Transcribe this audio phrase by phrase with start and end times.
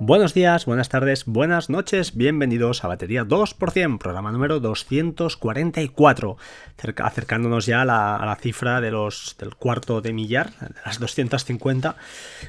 [0.00, 6.36] Buenos días, buenas tardes, buenas noches, bienvenidos a Batería 2%, programa número 244,
[6.98, 11.94] acercándonos ya a la, cifra de los, del cuarto de millar, de las 250,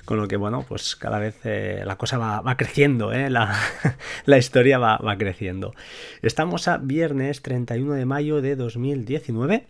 [0.05, 3.55] con lo que bueno, pues cada vez eh, la cosa va, creciendo, eh, la,
[4.26, 5.76] la, historia va, va creciendo.
[6.23, 9.68] Estamos a viernes 31 de mayo de 2019.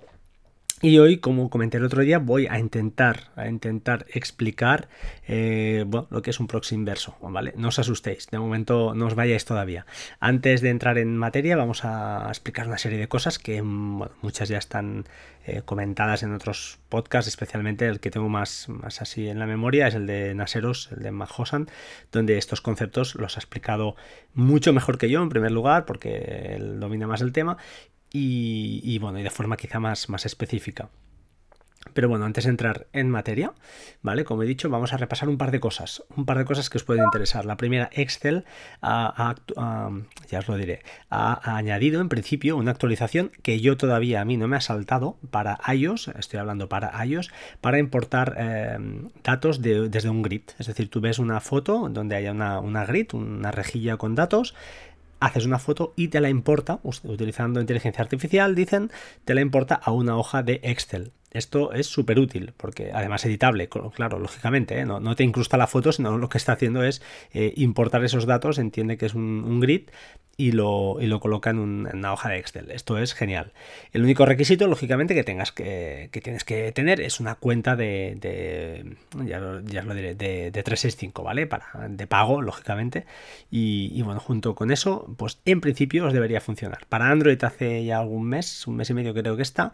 [0.81, 4.89] Y hoy, como comenté el otro día, voy a intentar, a intentar explicar
[5.25, 7.53] eh, lo que es un proxy inverso, ¿vale?
[7.55, 9.85] No os asustéis, de momento no os vayáis todavía.
[10.19, 14.57] Antes de entrar en materia, vamos a explicar una serie de cosas que muchas ya
[14.57, 15.05] están
[15.45, 19.88] eh, comentadas en otros podcasts, especialmente el que tengo más, más así en la memoria
[19.88, 21.67] es el de Naseros, el de Mahosan,
[22.11, 23.95] donde estos conceptos los ha explicado
[24.33, 27.57] mucho mejor que yo, en primer lugar, porque él domina más el tema,
[28.17, 30.89] y, bueno, y de forma quizá más, más específica.
[31.93, 33.53] Pero bueno, antes de entrar en materia,
[34.01, 34.25] ¿vale?
[34.25, 36.77] Como he dicho, vamos a repasar un par de cosas, un par de cosas que
[36.77, 37.45] os pueden interesar.
[37.45, 38.44] La primera, Excel
[38.81, 39.35] ha,
[40.27, 44.35] ya os lo diré, ha, añadido en principio una actualización que yo todavía a mí
[44.35, 48.77] no me ha saltado para iOS, estoy hablando para iOS, para importar eh,
[49.23, 50.44] datos desde un grid.
[50.57, 54.55] Es decir, tú ves una foto donde haya una, una grid, una rejilla con datos,
[55.19, 58.91] haces una foto y te la importa, utilizando inteligencia artificial, dicen,
[59.23, 61.11] te la importa a una hoja de Excel.
[61.36, 64.86] Esto es súper útil, porque además editable, claro, lógicamente, ¿eh?
[64.86, 67.02] no, te incrusta la foto, sino lo que está haciendo es
[67.33, 69.89] eh, importar esos datos, entiende que es un, grid
[70.38, 72.72] y lo, y lo coloca en, una hoja de Excel.
[72.72, 73.52] Esto es genial.
[73.91, 79.39] El único requisito, lógicamente, que tengas que, tienes que tener es una cuenta de, ya,
[79.39, 81.47] lo, diré, de, 365, ¿vale?
[81.47, 83.06] Para, de pago, lógicamente.
[83.52, 86.86] Y, y, bueno, junto con eso, pues en principio os debería funcionar.
[86.88, 89.73] Para Android hace ya algún mes, un mes y medio creo que está,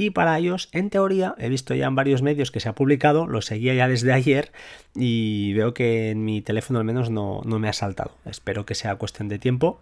[0.00, 0.97] y para ellos, en teoría,
[1.38, 4.52] he visto ya en varios medios que se ha publicado, lo seguía ya desde ayer
[4.94, 8.12] y veo que en mi teléfono al menos no, no me ha saltado.
[8.24, 9.80] Espero que sea cuestión de tiempo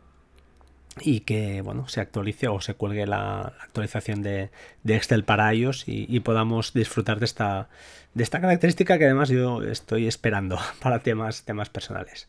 [1.00, 4.50] y que bueno se actualice o se cuelgue la, actualización de,
[4.84, 7.68] Excel para ellos y, podamos disfrutar de esta
[8.14, 12.28] de esta característica que además yo estoy esperando para temas temas personales.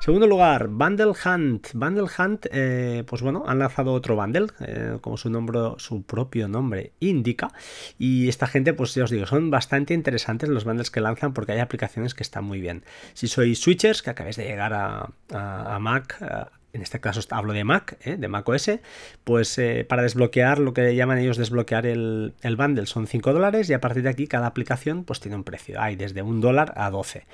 [0.00, 1.68] Segundo lugar Bundle Hunt.
[1.74, 6.48] Bundle Hunt eh, pues bueno han lanzado otro bundle eh, como su nombre su propio
[6.48, 7.52] nombre indica
[7.98, 11.52] y esta gente pues ya os digo son bastante interesantes los bundles que lanzan porque
[11.52, 12.84] hay aplicaciones que están muy bien.
[13.12, 16.16] Si sois switchers que acabáis de llegar a Mac
[16.76, 18.16] en este caso hablo de Mac, ¿eh?
[18.16, 18.70] de Mac OS,
[19.24, 23.68] pues eh, para desbloquear lo que llaman ellos desbloquear el, el, bundle son 5 dólares
[23.70, 26.74] y a partir de aquí cada aplicación pues tiene un precio, hay desde 1 dólar
[26.76, 27.26] a 12.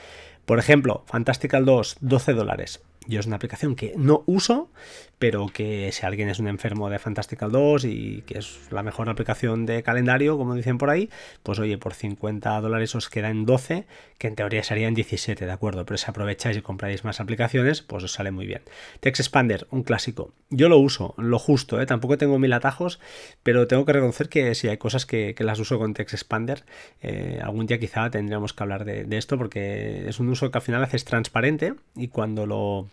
[0.47, 2.83] Por ejemplo, Fantastical 2, 12 dólares.
[3.07, 4.71] Yo es una aplicación que no uso,
[5.19, 9.09] pero que si alguien es un enfermo de Fantastical 2 y que es la mejor
[9.09, 11.11] aplicación de calendario, como dicen por ahí,
[11.43, 13.87] pues oye, por 50 dólares os queda en 12,
[14.19, 15.85] que en teoría serían 17, ¿de acuerdo?
[15.85, 18.63] Pero si aprovecháis y compráis más aplicaciones, pues os sale muy bien.
[19.01, 20.33] Text Expander, un clásico.
[20.51, 21.87] Yo lo uso, lo justo, ¿eh?
[21.87, 23.01] tampoco tengo mil atajos,
[23.43, 26.65] pero tengo que reconocer que si hay cosas que, las uso con Text Expander.
[27.01, 30.59] Eh, algún día quizá tendríamos que hablar de, de esto porque es un uso que
[30.59, 32.89] al final haces transparente y cuando lo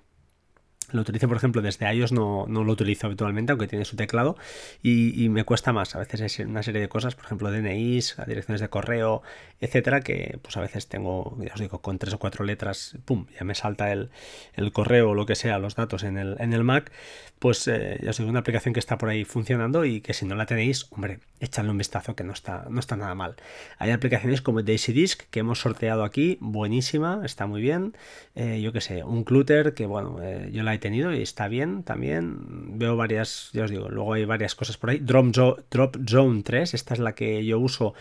[0.91, 4.37] lo utilizo, por ejemplo, desde iOS no, no, lo utilizo habitualmente, aunque tiene su teclado,
[4.81, 5.95] y, me cuesta más.
[5.95, 9.21] A veces es una serie de cosas, por ejemplo, DNIs, direcciones de correo,
[9.61, 13.27] etcétera, que pues a veces tengo, ya os digo, con tres o cuatro letras, pum,
[13.37, 14.09] ya me salta el,
[14.55, 16.91] el correo o lo que sea, los datos en el, en el Mac.
[17.39, 20.25] Pues eh, ya os digo, una aplicación que está por ahí funcionando y que si
[20.25, 23.35] no la tenéis, hombre, echadle un vistazo que no está, no está nada mal.
[23.77, 27.95] Hay aplicaciones como Daisy Disk que hemos sorteado aquí, buenísima, está muy bien.
[28.35, 31.47] Eh, yo que sé, un Clutter que, bueno, eh, yo la he tenido y está
[31.47, 32.77] bien también.
[32.77, 34.99] Veo varias, ya os digo, luego hay varias cosas por ahí.
[34.99, 35.27] Drop,
[35.69, 37.93] Drop Zone 3, esta es la que yo uso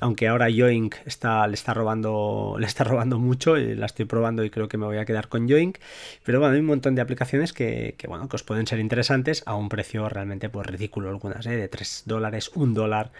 [0.00, 4.44] aunque ahora Yoink está, le está robando le está robando mucho y la estoy probando
[4.44, 5.78] y creo que me voy a quedar con Yoink
[6.24, 9.54] pero bueno hay un montón de aplicaciones que, bueno que os pueden ser interesantes a
[9.54, 11.56] un precio realmente pues ridículo algunas ¿eh?
[11.56, 13.12] de 3 dólares 1 dólar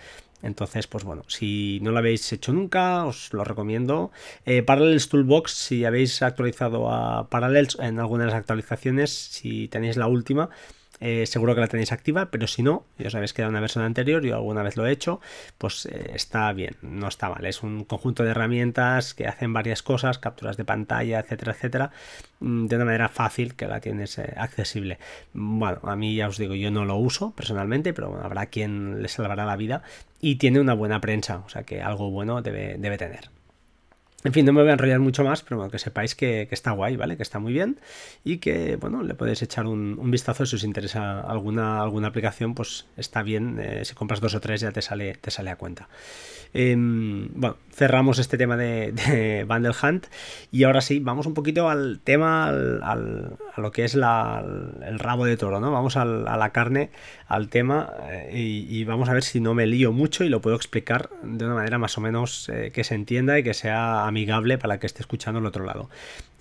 [0.44, 4.12] entonces, pues bueno, si no lo habéis hecho nunca, os lo recomiendo.
[4.44, 9.96] Eh, Parallels Toolbox, si habéis actualizado a Parallels en algunas de las actualizaciones, si tenéis
[9.96, 10.50] la última,
[11.00, 13.84] eh, seguro que la tenéis activa, pero si no, ya os habéis quedado una versión
[13.84, 15.20] anterior, yo alguna vez lo he hecho,
[15.58, 17.44] pues eh, está bien, no está mal.
[17.46, 21.90] Es un conjunto de herramientas que hacen varias cosas, capturas de pantalla, etcétera, etcétera,
[22.40, 24.98] mm, de una manera fácil que la tienes eh, accesible.
[25.32, 29.08] Bueno, a mí ya os digo, yo no lo uso personalmente, pero habrá quien le
[29.08, 29.82] salvará la vida
[30.20, 33.33] y tiene una buena prensa, o sea que algo bueno debe, debe tener.
[34.24, 36.70] En fin, no me voy a enrollar mucho más, pero bueno, que sepáis que, está
[36.70, 37.18] guay, ¿vale?
[37.18, 37.78] Que está muy bien
[38.24, 42.86] y que, bueno, le podéis echar un, vistazo si os interesa alguna, alguna aplicación, pues
[42.96, 43.58] está bien.
[43.60, 45.90] Eh, si compras dos o tres ya te sale, te sale a cuenta.
[46.54, 50.06] Em, bueno, cerramos este tema de, Bundle Hunt
[50.50, 55.26] y ahora sí, vamos un poquito al tema, al, a lo que es el rabo
[55.26, 55.70] de toro, ¿no?
[55.70, 56.90] Vamos a la carne,
[57.34, 58.30] al tema eh,
[58.68, 61.54] y, vamos a ver si no me lío mucho y lo puedo explicar de una
[61.54, 64.86] manera más o menos eh, que se entienda y que sea amigable para el que
[64.86, 65.88] esté escuchando al otro lado.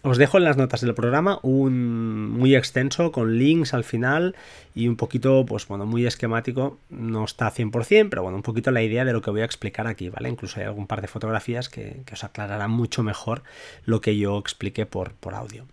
[0.05, 4.35] Os dejo en las notas del programa un muy extenso con links al final
[4.75, 6.77] y un poquito, pues bueno, muy esquemático.
[6.89, 9.87] No está 100%, pero bueno, un poquito la idea de lo que voy a explicar
[9.87, 10.27] aquí, ¿vale?
[10.27, 13.43] Incluso hay algún par de fotografías que, os aclararán mucho mejor
[13.85, 15.65] lo que yo expliqué por, por audio.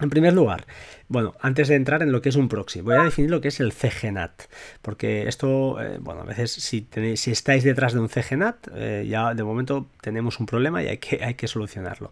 [0.00, 0.66] En primer lugar,
[1.08, 3.48] bueno, antes de entrar en lo que es un proxy, voy a definir lo que
[3.48, 4.42] es el CGNAT,
[4.82, 9.06] porque esto, eh, bueno, a veces si, tenéis, si estáis detrás de un CGNAT, eh,
[9.08, 12.10] ya de momento tenemos un problema y hay que, hay que solucionarlo.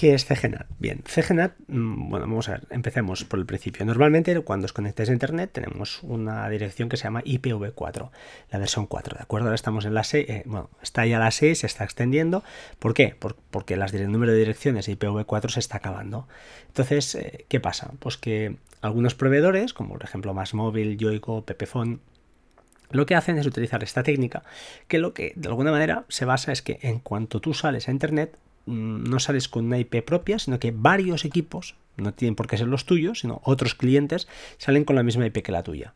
[0.00, 0.66] ¿Qué es CGNAT?
[0.78, 3.84] Bien, CGNAT, mm, bueno, vamos a ver, empecemos por el principio.
[3.84, 8.08] Normalmente cuando os conectáis a Internet tenemos una dirección que se llama IPv4,
[8.50, 9.48] la versión 4, ¿de acuerdo?
[9.48, 12.42] Ahora estamos en la 6, eh, bueno, está ya la 6, se está extendiendo.
[12.78, 13.14] ¿Por qué?
[13.50, 16.26] porque el número de direcciones IPv4 se está acabando.
[16.68, 17.90] Entonces, eh, ¿qué pasa?
[17.98, 21.98] Pues que algunos proveedores, como por ejemplo Másmóvil, Yoigo, Pepefone,
[22.90, 24.44] lo que hacen es utilizar esta técnica,
[24.88, 27.90] que lo que de alguna manera se basa es que en cuanto tú sales a
[27.90, 32.56] Internet, no sales con una IP propia, sino que varios equipos, no tienen por qué
[32.56, 34.28] ser los tuyos, sino otros clientes,
[34.58, 35.94] salen con la misma IP que la tuya.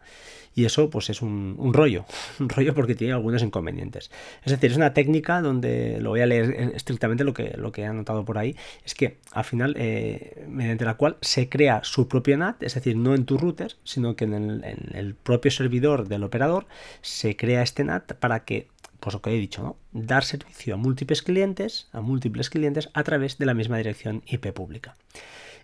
[0.56, 2.04] Y eso pues es un, rollo,
[2.40, 4.10] un rollo porque tiene algunos inconvenientes.
[4.44, 7.82] Es decir, es una técnica donde, lo voy a leer estrictamente lo que, lo que
[7.82, 12.06] he anotado por ahí, es que al final, eh, mediante la cual se crea su
[12.08, 14.62] propio NAT, es decir, no en tu router, sino que en
[14.94, 16.66] el propio servidor del operador
[17.02, 18.68] se crea este NAT para que
[19.04, 19.76] pues que he dicho, ¿no?
[19.92, 24.52] Dar servicio a múltiples clientes, a múltiples clientes a través de la misma dirección IP
[24.52, 24.96] pública.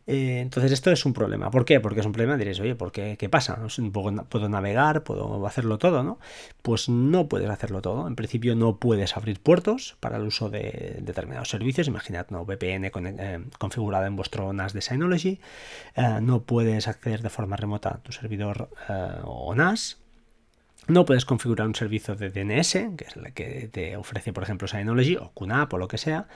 [0.07, 1.51] Eh, entonces esto es un problema.
[1.51, 1.81] ¿Por qué?
[1.81, 3.59] Porque es un problema, diréis, oye, ¿por qué, ¿qué pasa?
[4.29, 5.05] ¿Puedo navegar?
[5.05, 6.03] ¿Puedo hacerlo todo?
[6.03, 6.19] ¿no?
[6.61, 8.07] Pues no puedes hacerlo todo.
[8.07, 11.89] En principio no puedes abrir puertos para el uso de determinados servicios.
[11.89, 15.41] Imaginad una VPN eh, configurada en vuestro NAS de Synology.
[15.97, 18.69] Eh, no puedes acceder de forma remota a tu servidor
[19.25, 20.01] o NAS
[20.87, 24.67] no puedes configurar un servicio de DNS, que es el que te ofrece, por ejemplo,
[24.67, 26.27] Synology o QNAP o lo que sea,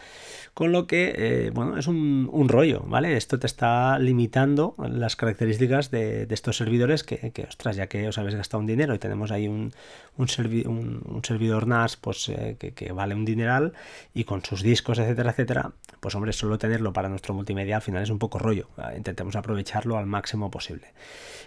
[0.54, 3.16] con lo que, eh, bueno, es un, rollo, ¿vale?
[3.16, 8.36] Esto te está limitando las características de, estos servidores que, ostras, ya que os habéis
[8.36, 9.72] gastado un dinero y tenemos ahí un,
[10.16, 13.72] un, servidor NAS pues, eh, que, vale un dineral
[14.12, 18.02] y con sus discos, etcétera, etcétera, pues hombre, solo tenerlo para nuestro multimedia al final
[18.02, 18.68] es un poco rollo.
[18.96, 20.92] Intentemos aprovecharlo al máximo posible.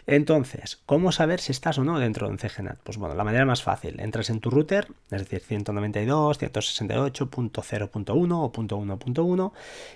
[0.07, 2.79] Entonces, ¿cómo saber si estás o no dentro de un CGNAT?
[2.87, 8.51] Pues bueno, la manera más fácil, entras en tu router, es decir, 192, 168.0.1 o
[8.53, 9.51] .1.1,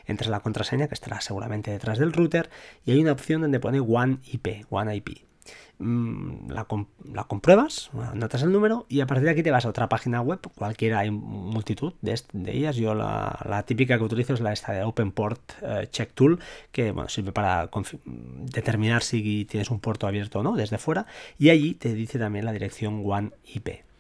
[0.08, 2.50] entras la contraseña que estará seguramente detrás del router
[2.86, 5.31] y hay una opción donde pone One IP, One IP.
[5.82, 9.90] Mm, la, compruebas, notas el número y a partir de aquí te vas a otra
[9.90, 12.76] página web, cualquiera, hay multitud de, ellas.
[12.76, 16.40] Yo la, típica que utilizo es la esta de OpenPort Port eh, Check Tool,
[16.72, 17.70] que bueno, sirve para
[18.54, 21.08] determinar si tienes un puerto abierto o no desde fuera.
[21.40, 23.91] Y allí te dice también la dirección One IP.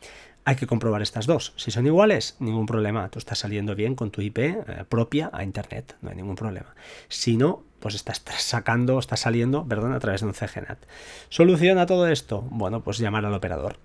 [0.43, 1.53] Hay que comprobar estas dos.
[1.55, 3.09] Si son iguales, ningún problema.
[3.09, 6.73] Tú estás saliendo bien con tu IP eh, propia a Internet, no hay ningún problema.
[7.09, 10.79] Si no, pues estás sacando, estás saliendo, perdón, a través de un CGNAT.
[11.29, 12.41] ¿Solución a todo esto?
[12.49, 13.77] Bueno, pues llamar al operador.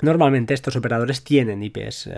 [0.00, 2.12] Normalmente estos operadores tienen IPs eh,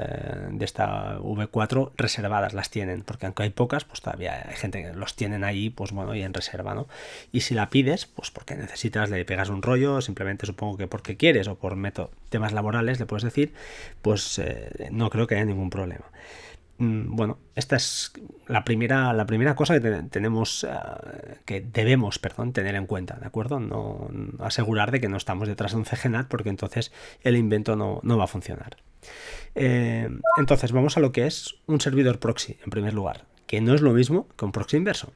[0.51, 4.93] de esta V4 reservadas, las tienen, porque aunque hay pocas, pues todavía hay gente que
[4.93, 6.89] los tienen ahí, pues bueno, y en reserva, ¿no?
[7.33, 11.17] Y si la pides, pues porque necesitas, le pegas un rollo, simplemente supongo que porque
[11.17, 11.77] quieres o por
[12.29, 13.55] temas laborales, le puedes decir,
[14.03, 16.05] pues eh, no creo que haya ningún problema.
[16.81, 18.11] Mm, bueno, esta es
[18.49, 20.71] la primera, la primera cosa que tenemos, eh,
[21.45, 22.19] que debemos,
[22.55, 23.61] tener en cuenta, ¿de acuerdo?
[23.61, 24.09] No,
[24.39, 26.91] asegurar de que no estamos detrás de un CGNAT porque entonces
[27.23, 28.79] el invento no, va a funcionar.
[29.55, 30.09] Eh,
[30.39, 33.83] entonces, vamos a lo que es un servidor proxy, en primer lugar, que no es
[33.83, 35.13] lo mismo que un proxy inverso.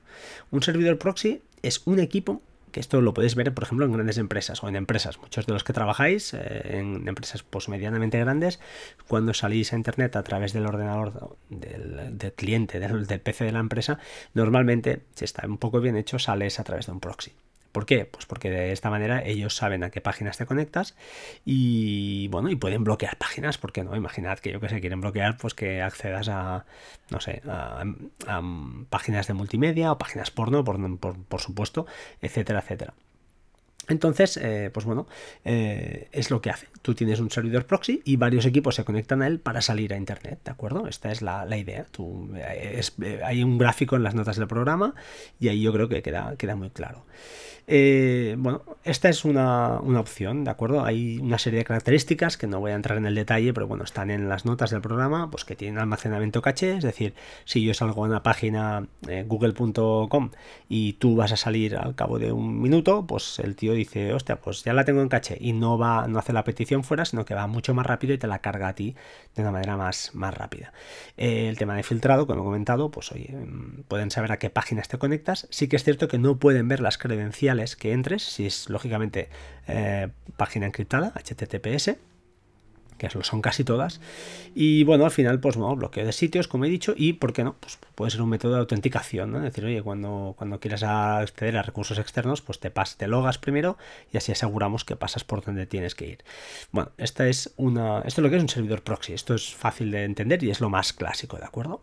[0.50, 2.42] Un servidor proxy es un equipo
[2.75, 5.21] que esto lo podéis ver, por ejemplo, en grandes empresas o en empresas.
[5.21, 8.59] Muchos de los que trabajáis eh, en empresas pues, medianamente grandes,
[9.07, 13.61] cuando salís a Internet a través del ordenador del, cliente, del, del, PC de la
[13.61, 14.00] empresa,
[14.35, 17.33] normalmente, si está un poco bien hecho, sales a través de un proxy.
[17.75, 18.04] ¿Por qué?
[18.04, 20.95] Pues porque de esta manera ellos saben a qué páginas te conectas
[21.45, 23.97] y bueno, y pueden bloquear páginas, ¿por qué no?
[23.97, 26.66] Imaginad que yo que sé, quieren bloquear, pues que accedas a,
[27.11, 27.83] no sé, a,
[28.90, 30.78] páginas de multimedia o páginas porno, por,
[31.25, 31.85] por supuesto,
[32.23, 32.95] etcétera, etcétera.
[33.88, 35.07] Entonces, eh, pues bueno,
[35.45, 36.69] eh, es lo que hace.
[36.83, 39.97] Tú tienes un servidor proxy y varios equipos se conectan a él para salir a
[39.97, 40.87] Internet, ¿de acuerdo?
[40.87, 41.87] Esta es la, idea.
[41.91, 42.31] Tú,
[43.25, 44.95] hay un gráfico en las notas del programa
[45.38, 47.05] y ahí yo creo que queda, queda muy claro.
[47.67, 50.85] Eh, bueno, esta es una, opción, ¿de acuerdo?
[50.85, 53.85] Hay una serie de características que no voy a entrar en el detalle, pero bueno,
[53.85, 57.14] están en las notas del programa, pues que tienen almacenamiento caché, es decir,
[57.47, 60.31] si yo salgo a una página eh, google.com
[60.69, 64.37] y tú vas a salir al cabo de un minuto, pues el tío dice, hostia,
[64.37, 67.25] pues ya la tengo en caché y no va, no hace la petición fuera, sino
[67.25, 68.95] que va mucho más rápido y te la carga a ti
[69.35, 70.73] de una manera más, más rápida.
[71.16, 74.50] Eh, el tema de filtrado, como he comentado, pues oye, mm, pueden saber a qué
[74.50, 75.47] páginas te conectas.
[75.50, 79.28] Sí que es cierto que no pueden ver las credenciales que entres, si es lógicamente
[79.66, 81.97] eh, página encriptada, HTTPS,
[83.08, 84.00] que son casi todas.
[84.54, 87.44] Y bueno, al final, pues no, bloqueo de sitios, como he dicho, y ¿por qué
[87.44, 87.56] no?
[87.61, 89.38] Pues puede ser un método de autenticación, ¿no?
[89.38, 93.38] Es decir, oye, cuando, cuando quieras acceder a recursos externos, pues te, pas, te logas
[93.38, 93.76] primero
[94.12, 96.18] y así aseguramos que pasas por donde tienes que ir.
[96.73, 99.90] Bueno, esta es una, esto es lo que es un servidor proxy, esto es fácil
[99.90, 101.82] de entender y es lo más clásico, ¿de acuerdo?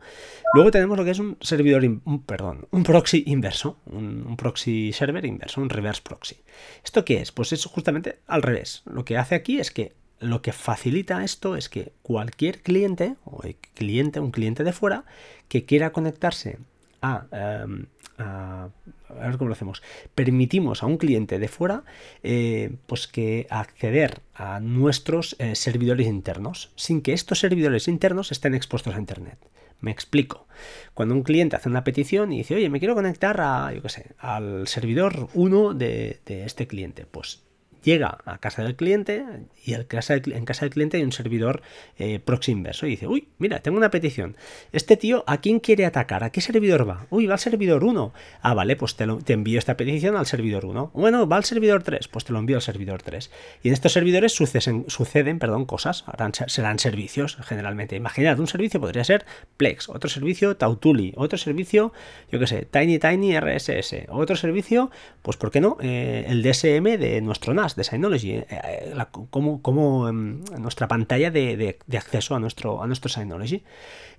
[0.54, 4.94] Luego tenemos lo que es un servidor, un, perdón, un proxy inverso, un, un proxy
[4.94, 6.38] server inverso, un reverse proxy.
[6.84, 7.32] ¿Esto qué es?
[7.32, 8.84] Pues es justamente al revés.
[8.86, 13.42] Lo que hace aquí es que lo que facilita esto es que cualquier cliente o
[13.74, 15.04] cliente, un cliente de fuera
[15.48, 16.60] que quiera conectarse
[17.02, 17.88] a, em,
[18.20, 18.70] a,
[19.10, 19.82] ver cómo lo hacemos.
[20.16, 21.84] Permitimos a un cliente de fuera
[22.24, 28.54] eh, pues que acceder a nuestros eh, servidores internos sin que estos servidores internos estén
[28.54, 29.40] expuestos a internet.
[29.80, 30.48] Me explico.
[30.94, 33.90] Cuando un cliente hace una petición y dice, oye, me quiero conectar a, yo qué
[33.90, 37.42] sé, al servidor 1 de, de este cliente, pues
[37.84, 39.26] llega a casa del cliente
[39.64, 41.62] y en casa del cliente hay un servidor
[41.98, 44.36] eh, proxy inverso y dice, uy, mira, tengo una petición.
[44.72, 46.24] Este tío, ¿a quién quiere atacar?
[46.24, 47.06] ¿A qué servidor va?
[47.10, 48.14] Uy, va al servidor 1.
[48.42, 50.92] Ah, vale, pues te, envío esta petición al servidor 1.
[50.94, 53.32] Bueno, va al servidor 3, pues te lo envío al servidor 3.
[53.64, 56.06] Y en estos servidores suceden, suceden perdón, cosas,
[56.48, 57.96] serán servicios generalmente.
[57.96, 59.26] Imaginad, un servicio podría ser
[59.58, 61.94] Plex, otro servicio Tautuli, otro servicio,
[62.32, 65.78] yo qué sé, Tiny Tiny RSS, otro servicio, pues ¿por qué no?
[65.82, 68.94] Eh, el DSM de nuestro NAS de Synology, eh, eh,
[69.30, 73.64] como, como em, nuestra pantalla de, acceso a nuestro, a nuestro Synology.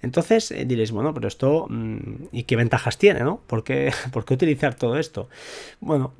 [0.00, 3.40] Entonces eh, diréis, bueno, pero esto, mm, ¿y qué ventajas tiene, no?
[3.46, 5.28] ¿Por qué, ¿Por qué utilizar todo esto?
[5.80, 6.12] Bueno,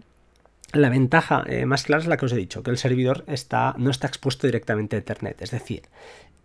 [0.73, 3.91] la ventaja más clara es la que os he dicho, que el servidor está, no
[3.91, 5.43] está expuesto directamente a Internet.
[5.43, 5.83] Es decir,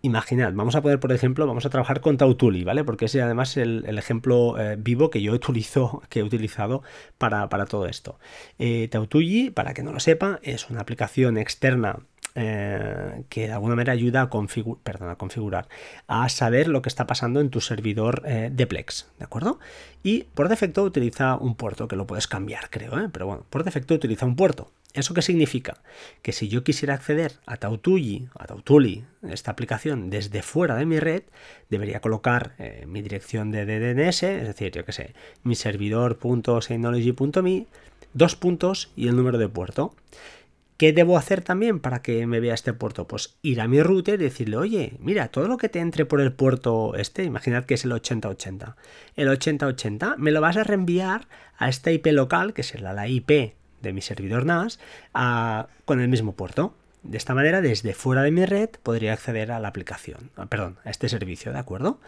[0.04, 2.84] Imaginad, vamos a poder, por ejemplo, vamos a trabajar con Tautuli, ¿vale?
[2.84, 6.84] Porque es además el, ejemplo eh, vivo que yo utilizo, que he utilizado
[7.18, 8.20] para, todo esto.
[8.60, 12.00] Eh, Tautuli, para que no lo sepa, es una aplicación externa
[12.40, 15.68] eh, que de alguna manera ayuda a, perdón, a, configurar,
[16.08, 19.60] a saber lo que está pasando en tu servidor de Plex, ¿de acuerdo?
[20.04, 23.10] Y por defecto utiliza un puerto, que lo puedes cambiar, creo, ¿eh?
[23.12, 24.72] pero bueno, por defecto utiliza un puerto.
[24.94, 25.82] ¿Eso qué significa?
[26.22, 30.98] Que si yo quisiera acceder a Tautuli, a Tautuli, esta aplicación, desde fuera de mi
[31.00, 31.24] red,
[31.70, 35.14] debería colocar eh, mi dirección de DNS, es decir, yo que sé,
[35.44, 37.68] mi servidor.synology.me,
[38.14, 39.94] dos puntos y el número de puerto.
[40.78, 43.08] ¿Qué debo hacer también para que me vea este puerto?
[43.08, 46.22] Pues ir a mi router y decirle, oye, mira, todo lo que te entre por
[46.22, 48.76] el puerto este, imaginad que es el 8080,
[49.16, 53.56] el 8080 me lo vas a reenviar a esta IP local, que será la IP
[53.82, 54.80] de mi servidor NAS
[55.86, 56.76] con el mismo puerto.
[57.02, 60.92] De esta manera, desde fuera de mi red podría acceder a la aplicación, perdón, a
[60.92, 62.00] este servicio, ¿de acuerdo?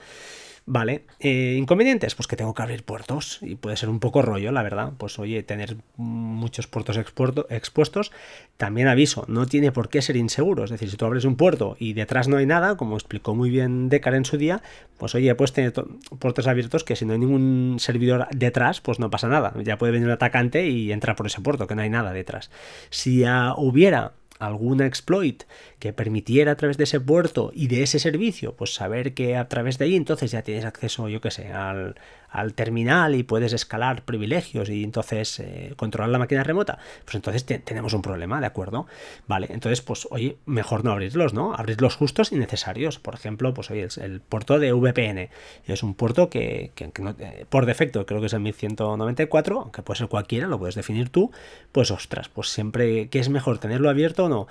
[0.72, 4.52] Vale, eh, inconvenientes, pues que tengo que abrir puertos y puede ser un poco rollo,
[4.52, 4.94] la verdad.
[5.00, 8.12] Pues oye, tener muchos puertos expuestos,
[8.56, 10.64] también aviso, no tiene por qué ser inseguro.
[10.64, 13.50] Es decir, si tú abres un puerto y detrás no hay nada, como explicó muy
[13.50, 14.62] bien Decar en su día,
[15.00, 15.74] pues oye, puedes tener
[16.20, 19.56] puertos abiertos que si no hay ningún servidor detrás, pues no pasa nada.
[19.64, 22.52] Ya puede venir un atacante y entrar por ese puerto, que no hay nada detrás.
[22.92, 23.24] Si
[23.58, 25.44] hubiera alguna exploit
[25.78, 29.48] que permitiera a través de ese puerto y de ese servicio, pues saber que a
[29.48, 31.96] través de ahí entonces ya tienes acceso, yo que sé, al,
[32.30, 37.46] al terminal y puedes escalar privilegios y entonces eh, controlar la máquina remota, pues entonces
[37.46, 38.88] tenemos un problema, ¿de acuerdo?
[39.28, 41.54] Vale, entonces pues oye, mejor no abrirlos, ¿no?
[41.54, 43.00] Abrirlos justos y necesarios.
[43.00, 45.30] Por ejemplo, pues oye, el, puerto de VPN
[45.66, 50.08] es un puerto que, eh, por defecto creo que es el 1194, aunque puede ser
[50.08, 51.32] cualquiera, lo puedes definir tú,
[51.72, 54.48] pues ostras, pues siempre, ¿qué es mejor tenerlo abierto o no?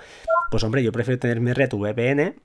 [0.51, 2.35] Pues hombre, yo prefiero tener mi red VPN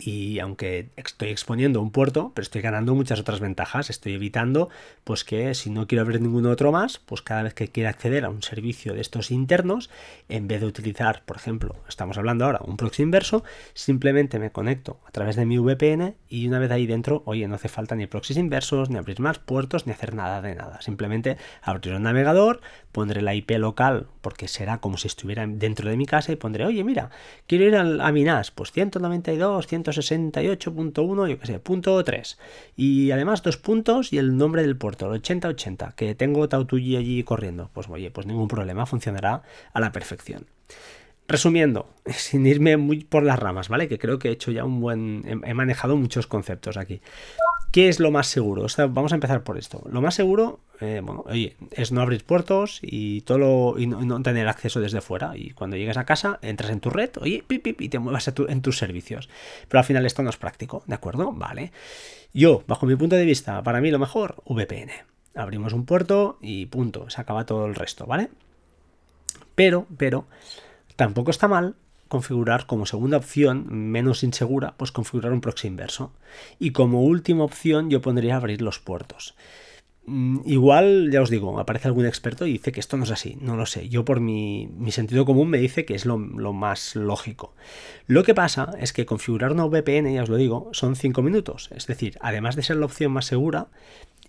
[0.00, 3.90] y aunque estoy exponiendo un puerto, pero estoy ganando muchas otras ventajas.
[3.90, 4.68] Estoy evitando
[5.04, 8.24] pues que si no quiero abrir ninguno otro más, pues cada vez que quiera acceder
[8.24, 9.90] a un servicio de estos internos,
[10.28, 15.00] en vez de utilizar, por ejemplo, estamos hablando ahora, un proxy inverso, simplemente me conecto
[15.06, 18.06] a través de mi VPN y una vez ahí dentro, oye, no hace falta ni
[18.06, 20.80] proxies inversos, ni abrir más puertos, ni hacer nada de nada.
[20.80, 22.60] Simplemente abrir un navegador,
[22.92, 26.64] pondré la IP local, porque será como si estuviera dentro de mi casa y pondré,
[26.64, 27.10] oye, mira,
[27.46, 29.66] quiero ir a mi NAS, pues 192,
[29.98, 32.38] 168.1, yo qué sé, punto 3.
[32.76, 37.22] Y además dos puntos y el nombre del puerto, el 8080, que tengo Tautuji allí
[37.22, 37.70] corriendo.
[37.72, 39.42] Pues oye, pues ningún problema, funcionará
[39.72, 40.46] a la perfección.
[41.28, 43.88] Resumiendo, sin irme muy por las ramas, ¿vale?
[43.88, 45.42] Que creo que he hecho ya un buen...
[45.44, 47.00] he manejado muchos conceptos aquí.
[47.70, 48.66] ¿Qué es lo más seguro?
[48.88, 49.82] vamos a empezar por esto.
[49.90, 54.48] Lo más seguro, eh, bueno, oye, es no abrir puertos y todo y no, tener
[54.48, 55.36] acceso desde fuera.
[55.36, 58.62] Y cuando llegues a casa, entras en tu red, oye, pip, y te muevas en
[58.62, 59.28] tus servicios.
[59.68, 61.32] Pero al final esto no es práctico, ¿de acuerdo?
[61.32, 61.70] Vale.
[62.34, 64.90] Yo, bajo mi punto de vista, para mí lo mejor, VPN.
[65.36, 68.30] Abrimos un puerto y punto, se acaba todo el resto, ¿vale?
[69.54, 70.26] Pero, pero,
[70.96, 71.76] tampoco está mal
[72.10, 76.12] configurar como segunda opción, menos insegura, pues configurar un proxy inverso.
[76.58, 79.36] Y como última opción yo pondría abrir los puertos.
[80.06, 83.38] Mm, igual, ya os digo, aparece algún experto y dice que esto no es así,
[83.40, 83.88] no lo sé.
[83.88, 87.54] Yo por mi, sentido común me dice que es lo, lo, más lógico.
[88.08, 91.70] Lo que pasa es que configurar una VPN, ya os lo digo, son 5 minutos.
[91.76, 93.68] Es decir, además de ser la opción más segura,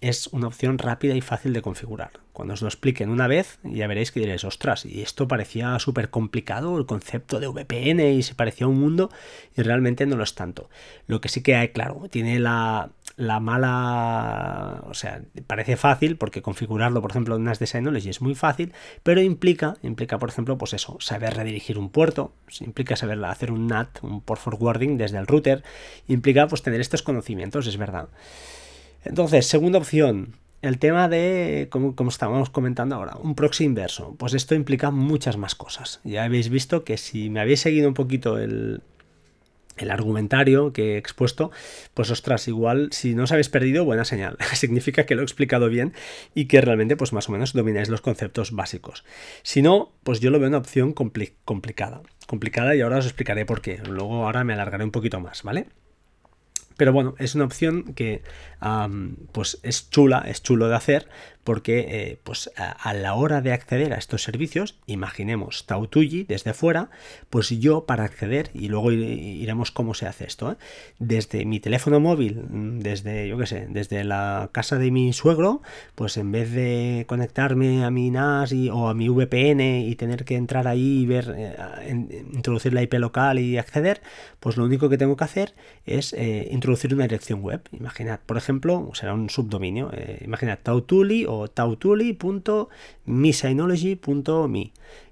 [0.01, 2.11] es una opción rápida y fácil de configurar.
[2.33, 6.09] Cuando os lo expliquen una vez, ya veréis que diréis, ostras, y esto parecía súper
[6.09, 9.11] complicado, el concepto de VPN, y se parecía un mundo,
[9.55, 10.69] y realmente no lo es tanto.
[11.05, 17.01] Lo que sí que hay, claro, tiene la, mala, o sea, parece fácil, porque configurarlo,
[17.01, 20.97] por ejemplo, en unas Designology es muy fácil, pero implica, implica, por ejemplo, pues eso,
[20.99, 25.63] saber redirigir un puerto, implica saber hacer un NAT, un port forwarding desde el router,
[26.07, 28.09] implica pues tener estos conocimientos, es verdad.
[29.03, 34.15] Entonces, segunda opción, el tema de, como, estábamos comentando ahora, un proxy inverso.
[34.17, 35.99] Pues esto implica muchas más cosas.
[36.03, 38.81] Ya habéis visto que si me habéis seguido un poquito el,
[39.89, 41.49] argumentario que he expuesto,
[41.95, 44.37] pues ostras, igual si no os habéis perdido, buena señal.
[44.53, 45.93] Significa que lo he explicado bien
[46.35, 49.03] y que realmente pues más o menos domináis los conceptos básicos.
[49.41, 52.03] Si no, pues yo lo veo una opción complicada.
[52.27, 53.79] Complicada y ahora os explicaré por qué.
[53.89, 55.65] Luego ahora me alargaré un poquito más, ¿vale?
[56.81, 58.23] Pero bueno, es una opción que
[59.33, 61.07] pues es chula, es chulo de hacer,
[61.43, 66.89] porque eh, pues a, la hora de acceder a estos servicios, imaginemos Tautuji desde fuera,
[67.29, 70.55] pues yo para acceder, y luego iremos cómo se hace esto, ¿eh?
[70.99, 72.41] desde mi teléfono móvil,
[72.79, 75.61] desde, yo qué sé, desde la casa de mi suegro,
[75.95, 80.35] pues en vez de conectarme a mi NAS o a mi VPN y tener que
[80.35, 84.01] entrar ahí y ver, eh, introducir la IP local y acceder,
[84.39, 86.15] pues lo único que tengo que hacer es
[86.51, 87.61] introducir una dirección web.
[87.71, 91.47] Imaginad, por ejemplo, será un subdominio, imaginad Tautuli o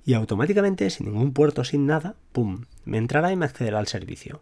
[0.05, 4.41] y automáticamente, sin ningún puerto, sin nada, ¡pum!, me entrará y me accederá al servicio.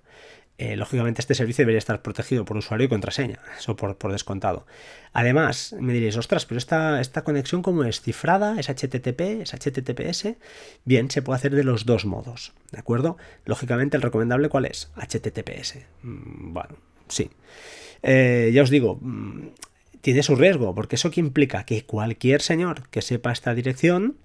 [0.60, 4.66] Eh, lógicamente este servicio debería estar protegido por usuario y contraseña, eso por, descontado.
[5.14, 10.36] Además, me diréis, ostras, pero esta, esta conexión como es cifrada, es HTTP, es HTTPS,
[10.84, 13.18] bien, se puede hacer de los dos modos, ¿de acuerdo?
[13.46, 14.90] Lógicamente el recomendable cuál es?
[14.96, 15.86] HTTPS.
[16.02, 16.76] Mm, bueno,
[17.08, 17.30] sí.
[18.02, 19.50] Eh, ya os digo, mm,
[20.02, 24.18] tiene su riesgo, porque eso que implica que cualquier señor que sepa esta dirección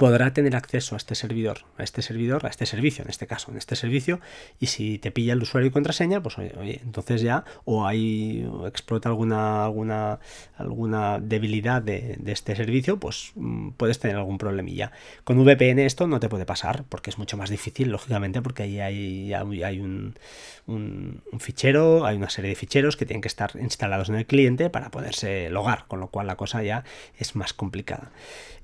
[0.00, 3.50] podrá tener acceso a este servidor, a este servidor, a este servicio, en este caso,
[3.50, 4.18] en este servicio,
[4.58, 9.62] y si te pilla el usuario y contraseña, pues entonces ya o hay explota alguna
[9.62, 10.18] alguna
[10.56, 14.90] alguna debilidad de, este servicio, pues mm, puedes tener algún problemilla.
[15.22, 18.80] Con VPN esto no te puede pasar, porque es mucho más difícil, lógicamente, porque ahí
[18.80, 20.18] hay, hay un,
[20.66, 24.70] un, fichero, hay una serie de ficheros que tienen que estar instalados en el cliente
[24.70, 26.84] para poderse logar, con lo cual la cosa ya
[27.18, 28.12] es más complicada.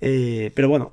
[0.01, 0.93] Eh, pero bueno,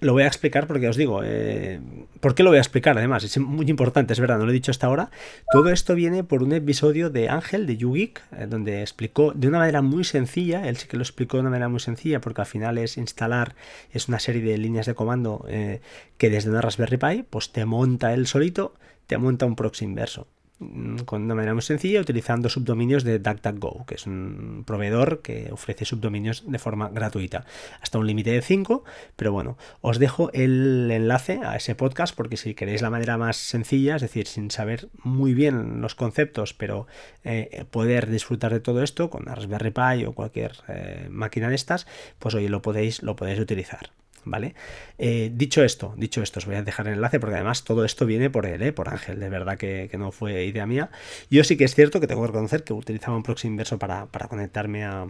[0.00, 1.80] lo voy a explicar porque os digo, eh,
[2.20, 2.96] ¿por qué lo voy a explicar?
[2.98, 5.10] Además, es muy importante, es verdad, no lo he dicho hasta ahora.
[5.50, 9.58] Todo esto viene por un episodio de Ángel, de YouGeek, eh, donde explicó de una
[9.58, 12.46] manera muy sencilla, él sí que lo explicó de una manera muy sencilla, porque al
[12.46, 13.54] final es instalar,
[13.90, 15.80] es una serie de líneas de comando eh,
[16.18, 18.74] que desde una Raspberry Pi, pues te monta él solito,
[19.06, 20.26] te monta un proxy inverso.
[20.58, 25.50] Mm, con una manera muy sencilla utilizando subdominios de DuckDuckGo, que es un proveedor que
[25.52, 27.44] ofrece subdominios de forma gratuita,
[27.82, 28.82] hasta un límite de 5,
[29.16, 33.36] pero bueno, os dejo el enlace a ese podcast porque si queréis la manera más
[33.36, 36.86] sencilla, es decir, sin saber muy bien los conceptos, pero
[37.22, 41.86] eh, poder disfrutar de todo esto con Raspberry Pi o cualquier eh, máquina de estas,
[42.18, 43.90] pues oye, lo podéis, lo podéis utilizar.
[44.26, 44.54] ¿Vale?
[44.98, 48.04] Eh, dicho esto, dicho esto, os voy a dejar el enlace porque además todo esto
[48.04, 48.72] viene por él, ¿eh?
[48.72, 50.90] por Ángel, de verdad que, no fue idea mía.
[51.30, 54.08] Yo sí que es cierto que tengo que reconocer que utilizaba un proxy inverso para,
[54.28, 55.06] conectarme a,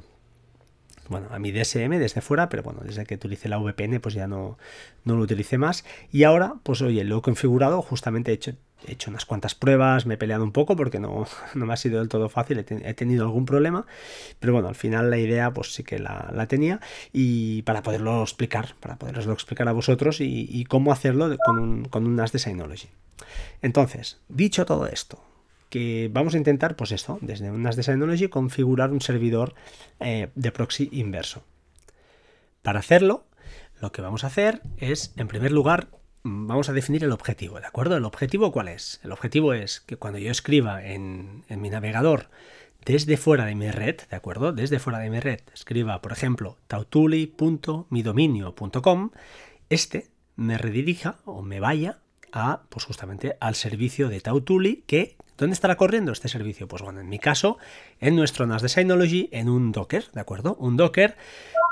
[1.09, 4.29] bueno, a mi DSM desde fuera, pero bueno, desde que utilicé la VPN pues ya
[4.29, 4.59] no,
[5.05, 5.85] no lo utilicé más.
[6.13, 8.53] Y ahora, pues oye, lo he configurado, justamente he hecho,
[8.87, 11.77] he hecho unas cuantas pruebas, me he peleado un poco porque no, no me ha
[11.77, 13.87] sido del todo fácil, he, tenido algún problema,
[14.41, 16.81] pero bueno, al final la idea pues sí que la, tenía
[17.12, 22.07] y para poderlo explicar, para poderoslo explicar a vosotros y, cómo hacerlo con un, con
[22.07, 22.89] un NAS de Synology.
[23.62, 25.21] Entonces, dicho todo esto,
[25.71, 29.55] que vamos a intentar, pues esto, desde unas de Synology, configurar un servidor
[30.01, 31.43] eh, de proxy inverso.
[32.62, 33.25] Para hacerlo,
[33.81, 35.89] lo que vamos a hacer es, en primer lugar,
[36.27, 37.97] vamos a definir el objetivo, ¿de acuerdo?
[37.97, 39.01] ¿El objetivo cuál es?
[39.05, 42.29] El objetivo es que cuando yo escriba en, en mi navegador
[42.85, 44.53] desde fuera de mi red, ¿de acuerdo?
[44.53, 49.11] Desde fuera de mi red, escriba, por ejemplo, tautuli.midominio.com,
[49.71, 51.99] este me redirija o me vaya
[52.33, 56.67] a, pues justamente al servicio de Tautuli que ¿Dónde estará corriendo este servicio?
[56.67, 57.59] Pues bueno, en mi caso,
[58.01, 60.57] en nuestro NAS de Synology, en un Docker, ¿de acuerdo?
[60.59, 61.15] Un Docker,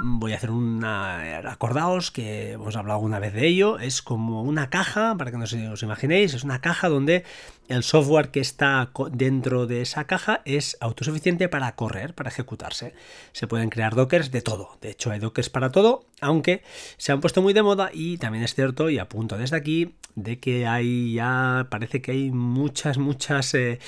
[0.01, 1.39] voy a hacer una...
[1.51, 5.45] Acordaos que hemos hablado alguna vez de ello, es como una caja, para que no
[5.45, 7.25] os imaginéis, es una caja donde
[7.69, 12.95] el software que está dentro de esa caja es autosuficiente para correr, para ejecutarse.
[13.33, 14.77] Se pueden crear dockers de todo.
[14.81, 16.63] De hecho, hay dockers para todo, aunque
[16.99, 20.39] se han puesto muy de moda y también es cierto, y apunto desde aquí, de
[20.39, 23.79] que hay ya, parece que hay muchas, muchas, eh,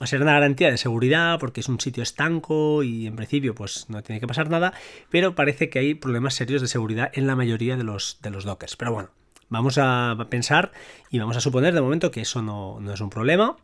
[0.00, 3.86] o sea, una garantía de seguridad porque es un sitio estanco y en principio pues
[3.88, 4.72] no tiene que pasar nada,
[5.10, 8.44] pero parece que hay problemas serios de seguridad en la mayoría de los, de los
[8.44, 8.76] dockers.
[8.76, 9.10] Pero bueno,
[9.52, 10.72] Vamos a pensar
[11.10, 13.58] y vamos a suponer de momento que eso no, es un problema.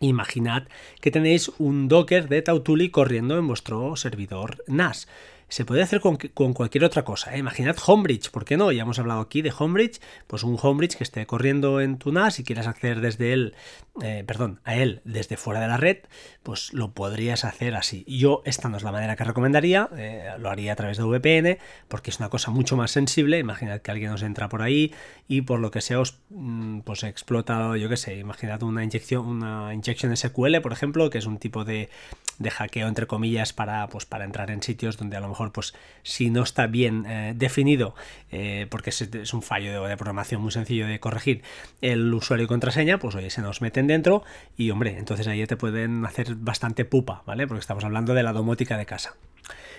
[0.00, 0.64] Imaginad
[1.00, 5.08] que tenéis un Docker de Tautuli corriendo en vuestro servidor NAS.
[5.48, 6.18] Se puede hacer con,
[6.52, 7.34] cualquier otra cosa.
[7.34, 7.38] ¿eh?
[7.38, 8.70] Imaginad Homebridge, ¿por qué no?
[8.70, 9.98] Ya hemos hablado aquí de Homebridge.
[10.26, 13.54] Pues un Homebridge que esté corriendo en tu NAS y quieras acceder desde él,
[14.02, 15.98] eh, perdón, a él desde fuera de la red,
[16.42, 18.04] pues lo podrías hacer así.
[18.06, 21.58] Yo, esta no es la manera que recomendaría, eh, lo haría a través de VPN,
[21.88, 23.38] porque es una cosa mucho más sensible.
[23.38, 24.92] Imaginad que alguien os entra por ahí
[25.28, 29.26] y por lo que sea os mm, pues explota, yo qué sé, imaginad una inyección,
[29.26, 31.88] una inyección SQL, por ejemplo, que es un tipo de,
[32.38, 35.74] de hackeo entre comillas para, pues, para entrar en sitios donde a lo mejor pues
[36.02, 37.94] si no está bien eh, definido,
[38.30, 41.42] eh, porque es, un fallo de, programación muy sencillo de corregir,
[41.80, 44.22] el usuario y contraseña, pues oye, se nos meten dentro
[44.56, 47.46] y hombre, entonces ahí te pueden hacer bastante pupa, ¿vale?
[47.46, 49.14] Porque estamos hablando de la domótica de casa.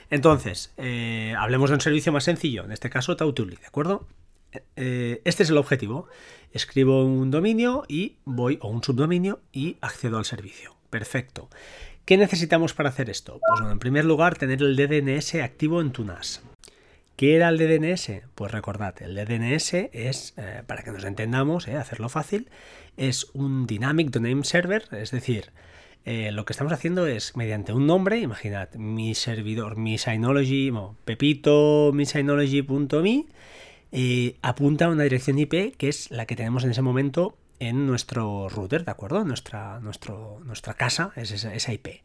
[0.09, 4.07] Entonces, eh, hablemos de un servicio más sencillo, en este caso Tautuli, ¿de acuerdo?
[4.75, 6.07] este es el objetivo.
[6.53, 10.75] Escribo un dominio y voy, o un subdominio, y accedo al servicio.
[10.89, 11.49] Perfecto.
[12.09, 13.33] ¿Qué necesitamos para hacer esto?
[13.33, 16.41] Pues bueno, en primer lugar, tener el DDNS activo en tu NAS.
[17.15, 18.23] ¿Qué era el DDNS?
[18.33, 22.49] Pues recordad, el DDNS es, eh, para que nos entendamos, eh, hacerlo fácil,
[22.97, 25.51] es un Dynamic Domain Server, es decir,
[26.03, 30.73] eh, lo que estamos haciendo es mediante un nombre, imaginad, mi servidor, mi Synology,
[31.05, 33.25] pepito, mi Synology.me,
[34.41, 38.49] apunta a una dirección IP que es la que tenemos en ese momento en nuestro
[38.49, 39.23] router, ¿de acuerdo?
[39.25, 42.01] Nuestra, nuestro, nuestra casa es esa, IP.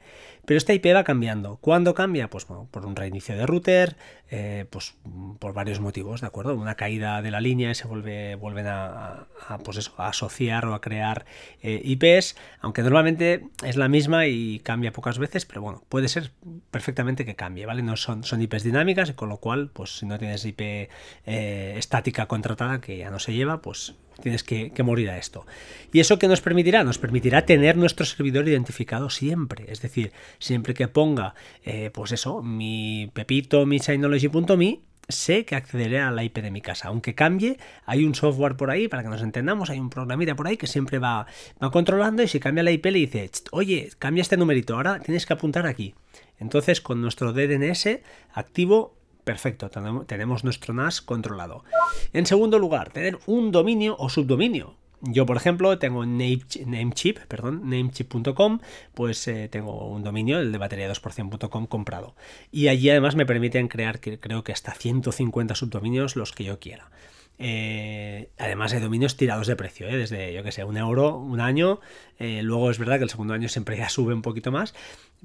[0.47, 1.57] Pero esta IP va cambiando.
[1.57, 2.29] ¿Cuándo cambia?
[2.29, 3.97] Pues por un reinicio de router,
[4.31, 4.95] eh, pues
[5.39, 6.55] por varios motivos, ¿de acuerdo?
[6.55, 9.27] Una caída de la línea y se vuelve, vuelven a,
[9.63, 11.25] pues eso, asociar o a crear
[11.63, 16.33] eh, IPs, aunque normalmente es la misma y cambia pocas veces, pero bueno, puede ser
[16.71, 17.83] perfectamente que cambie, ¿vale?
[17.83, 22.27] No son, son IPs dinámicas, con lo cual, pues si no tienes IP eh, estática
[22.27, 25.47] contratada que ya no se lleva, pues tienes que, morir a esto.
[25.93, 26.85] ¿Y eso qué nos permitirá?
[26.85, 29.65] Nos permitirá tener nuestro servidor identificado siempre.
[29.69, 36.01] Es decir, siempre que ponga, eh, pues eso, mi Pepito, mi Synology.me, sé que accederé
[36.01, 36.89] a la IP de mi casa.
[36.89, 40.47] Aunque cambie, hay un software por ahí, para que nos entendamos, hay un programita por
[40.47, 41.27] ahí que siempre va,
[41.63, 45.27] va controlando y si cambia la IP le dice, oye, cambia este numerito, ahora tienes
[45.27, 45.95] que apuntar aquí.
[46.39, 48.01] Entonces, con nuestro DNS
[48.33, 49.71] activo, Perfecto,
[50.07, 51.65] tenemos nuestro NAS controlado.
[52.13, 54.77] En segundo lugar, tener un dominio o subdominio.
[55.07, 58.61] Yo, por ejemplo, tengo Namecheap, perdón, Namecheap.com,
[58.95, 62.15] pues eh, tengo un dominio, el de batería2%.com comprado.
[62.51, 66.91] Y allí además me permiten crear, creo que hasta 150 subdominios los que yo quiera.
[67.37, 69.97] Eh, además hay dominios tirados de precio, ¿eh?
[69.97, 71.81] desde yo que sé, un euro un año.
[72.19, 74.75] Luego es verdad que el segundo año siempre ya sube un poquito más.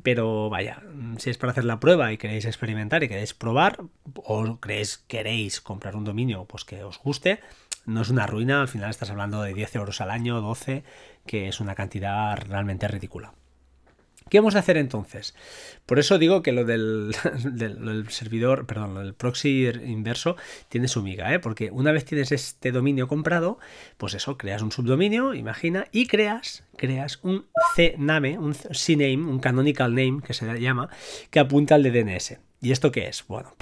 [0.04, 0.82] Pero vaya,
[1.18, 3.80] si es para hacer la prueba y queréis experimentar y queréis probar,
[4.16, 7.40] o queréis, queréis comprar un dominio pues que os guste,
[7.90, 8.62] no es una ruina.
[8.62, 10.84] Al final estás hablando de 10 euros al año, 12,
[11.26, 13.34] que es una cantidad realmente ridícula.
[14.30, 15.36] ¿Qué vamos a hacer entonces?
[15.86, 17.14] Por eso digo que lo del,
[18.10, 20.36] servidor, perdón, lo del proxy inverso
[20.70, 21.40] tiene su miga, ¿eh?
[21.40, 23.60] porque una vez tienes este dominio comprado,
[23.98, 29.94] pues eso, creas un subdominio, imagina, y creas, creas un CNAME, un CNAME, un canonical
[29.96, 30.90] name que se llama,
[31.30, 32.38] que apunta al de DNS.
[32.62, 33.26] ¿Y esto qué es?
[33.28, 33.56] Bueno,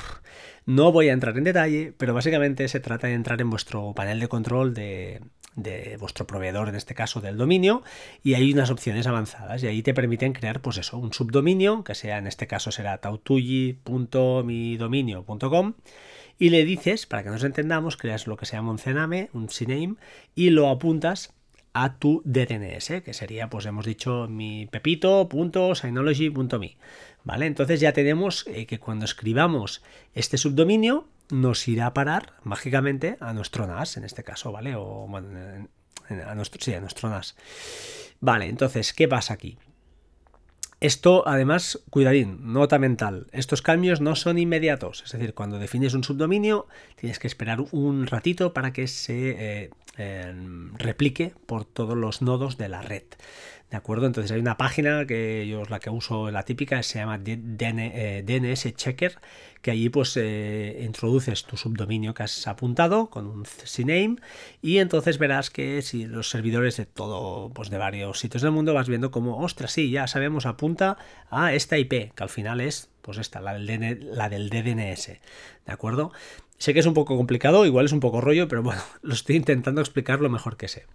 [0.65, 4.19] no voy a entrar en detalle, pero básicamente se trata de entrar en vuestro panel
[4.19, 5.21] de control de,
[5.57, 7.83] de vuestro proveedor, en este caso del dominio,
[8.23, 11.95] y hay unas opciones avanzadas y ahí te permiten crear, pues eso, un subdominio, que
[11.95, 15.73] sea en este caso será tautuyi.midominio.com
[16.39, 19.49] y le dices, para que nos entendamos, creas lo que se llama un CNAME, un
[19.49, 19.95] CNAME,
[20.35, 21.33] y lo apuntas
[21.73, 26.77] a tu DNS, que sería, pues hemos dicho, mi pepito.synology.me.
[27.23, 27.45] ¿Vale?
[27.45, 29.81] Entonces ya tenemos eh, que cuando escribamos
[30.13, 34.75] este subdominio, nos irá a parar mágicamente a nuestro NAS, en este caso, ¿vale?
[34.75, 35.21] O a
[36.59, 37.35] sí, a nuestro NAS.
[38.19, 39.57] Vale, entonces, ¿qué pasa aquí?
[40.79, 43.25] Esto, además, cuidadín, nota mental.
[43.31, 45.01] Estos cambios no son inmediatos.
[45.03, 49.69] Es decir, cuando defines un subdominio, tienes que esperar un ratito para que se eh,
[49.97, 53.03] em, replique por todos los nodos de la red.
[53.69, 54.05] ¿De acuerdo?
[54.05, 58.65] Entonces hay una página que yo es la que uso, la típica, se llama DNS
[58.65, 59.19] eh, Checker,
[59.61, 64.15] que allí pues eh, introduces tu subdominio que has apuntado con un CNAME
[64.61, 68.73] y entonces verás que si los servidores de todo, pues de varios sitios del mundo
[68.73, 70.97] vas viendo como, ostras, sí, ya sabemos, apunta
[71.29, 75.73] a esta IP, que al final es pues esta, la del, la del DNS, ¿de
[75.73, 76.13] acuerdo?
[76.57, 79.35] Sé que es un poco complicado, igual es un poco rollo, pero bueno, lo estoy
[79.35, 80.85] intentando explicar lo mejor que sé.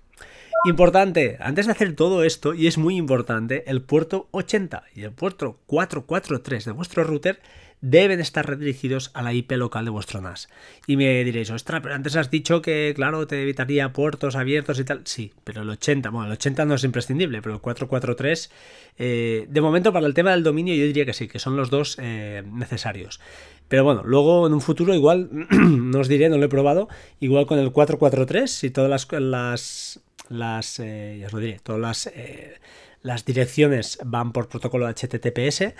[0.64, 5.10] Importante, antes de hacer todo esto, y es muy importante, el puerto 80 y el
[5.10, 7.40] puerto 443 de vuestro router
[7.80, 10.48] deben estar redirigidos a la IP local de vuestro NAS.
[10.86, 14.84] Y me diréis, ostras, pero antes has dicho que, claro, te evitaría puertos abiertos y
[14.84, 15.00] tal.
[15.04, 18.50] Sí, pero el 80, bueno, el 80 no es imprescindible, pero el 443,
[18.98, 21.70] eh, de momento para el tema del dominio yo diría que sí, que son los
[21.70, 23.18] dos eh, necesarios.
[23.66, 27.46] Pero bueno, luego en un futuro igual, no os diré, no lo he probado, igual
[27.46, 32.06] con el 443, si todas las, las las, eh, ya os lo diré, todas las,
[32.08, 32.58] eh,
[33.02, 35.74] las direcciones van por protocolo HTTPS,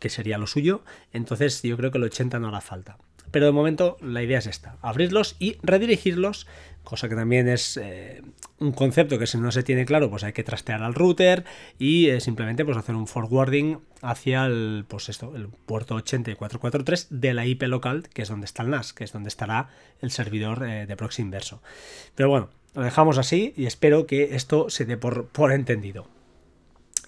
[0.00, 2.98] que sería lo suyo, entonces yo creo que el 80 no hará falta.
[3.30, 6.46] Pero de momento la idea es esta, abrirlos y redirigirlos,
[6.84, 8.22] cosa que también es eh,
[8.60, 11.44] un concepto que si no se tiene claro, pues hay que trastear al router
[11.78, 17.46] y simplemente pues hacer un forwarding hacia el, pues esto, el puerto 8443 de la
[17.46, 20.96] IP local, que es donde está el NAS, que es donde estará el servidor de
[20.96, 21.60] proxy inverso.
[22.14, 26.08] Pero bueno, lo dejamos así y espero que esto se dé por, entendido.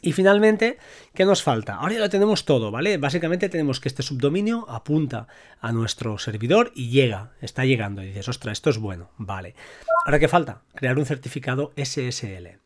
[0.02, 0.78] Y finalmente,
[1.14, 1.76] ¿qué nos falta?
[1.76, 2.96] Ahora ya lo tenemos todo, ¿vale?
[2.96, 5.26] Básicamente tenemos que este subdominio apunta
[5.60, 8.02] a nuestro servidor y llega, está llegando.
[8.02, 9.54] Y dices, ostras, esto es bueno, vale.
[10.04, 10.62] Ahora, ¿qué falta?
[10.74, 12.60] Crear un certificado SSL.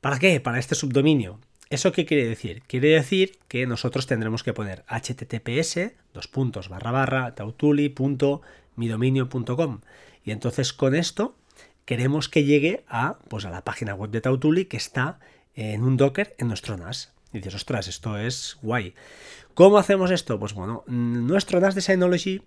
[0.00, 0.40] ¿Para qué?
[0.40, 1.40] Para este subdominio.
[1.72, 2.62] ¿Eso qué quiere decir?
[2.66, 9.80] Quiere decir que nosotros tendremos que poner https dos puntos barra barra tautuli.midominio.com
[10.22, 11.34] y entonces con esto
[11.84, 15.18] queremos que llegue a, pues a la página web de Tautuli que está
[15.54, 17.12] en un Docker en nuestro NAS.
[17.32, 18.94] Y dices, ostras, esto es guay.
[19.54, 20.38] ¿Cómo hacemos esto?
[20.38, 22.42] Pues bueno, nuestro NAS de Synology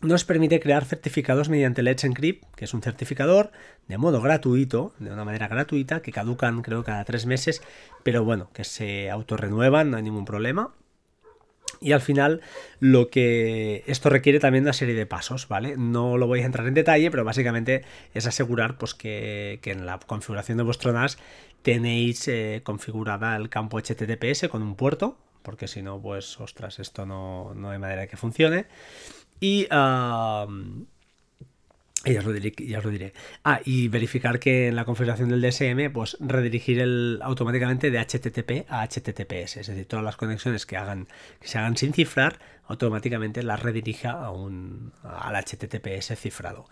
[0.00, 3.52] nos permite crear certificados mediante Let's Encrypt, que es un certificador
[3.88, 7.62] de modo gratuito, de una manera gratuita, que caducan creo cada tres meses,
[8.02, 10.74] pero bueno, que se autorrenuevan, no hay ningún problema.
[11.80, 12.40] Y al final
[12.80, 15.76] lo que esto requiere también una serie de pasos, ¿vale?
[15.76, 17.82] No lo voy a entrar en detalle, pero básicamente
[18.12, 21.18] es asegurar pues, que, en la configuración de vuestro NAS
[21.62, 27.06] tenéis eh, configurada el campo HTTPS con un puerto, porque si no, pues, ostras, esto
[27.06, 28.66] no, no hay manera de que funcione.
[29.40, 29.66] Y
[32.12, 32.26] ya os,
[32.84, 33.12] lo diré,
[33.44, 38.66] Ah, y verificar que en la configuración del DSM, pues redirigir el automáticamente de HTTP
[38.68, 39.58] a HTTPS.
[39.58, 41.08] Es decir, todas las conexiones que hagan,
[41.40, 46.66] que se hagan sin cifrar, automáticamente las redirija a un, al HTTPS cifrado.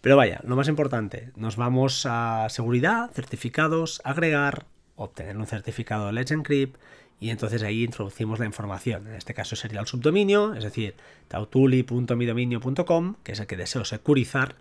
[0.00, 6.12] Pero vaya, lo más importante, nos vamos a seguridad, certificados, agregar, obtener un certificado de
[6.12, 6.78] Let's Encrypt,
[7.20, 9.06] y entonces ahí introducimos la información.
[9.06, 10.94] En este caso sería el subdominio, es decir,
[11.28, 14.56] tautuli.midominio.com, que es el que deseo securizar.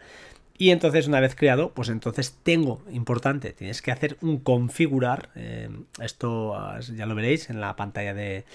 [0.58, 5.68] Y entonces una vez creado, pues entonces tengo, importante, tienes que hacer un configurar, eh,
[6.00, 6.56] esto
[6.96, 8.46] ya lo veréis en la pantalla de,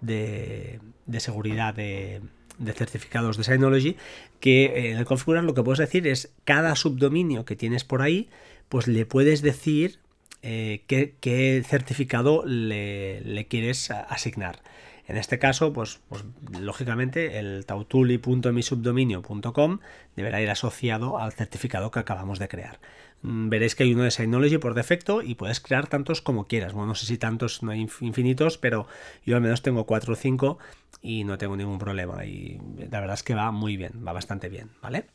[0.00, 0.80] de,
[1.20, 2.20] seguridad de,
[2.58, 3.96] de certificados de Synology,
[4.40, 8.28] que en el configurar lo que puedes decir es cada subdominio que tienes por ahí,
[8.68, 10.00] pues le puedes decir
[10.42, 14.60] eh, qué, certificado le, quieres asignar.
[15.08, 16.24] En este caso, pues, pues
[16.60, 19.78] lógicamente el tautuli.misubdominio.com
[20.16, 22.80] deberá ir asociado al certificado que acabamos de crear.
[23.22, 26.72] mm, veréis que hay uno de Synology por defecto y puedes crear tantos como quieras.
[26.72, 28.88] Bueno, no sé si tantos no hay infinitos, pero
[29.24, 30.58] yo al menos tengo 4 o 5
[31.02, 32.24] y no tengo ningún problema.
[32.24, 35.06] Y la verdad es que va muy bien, va bastante bien, ¿vale?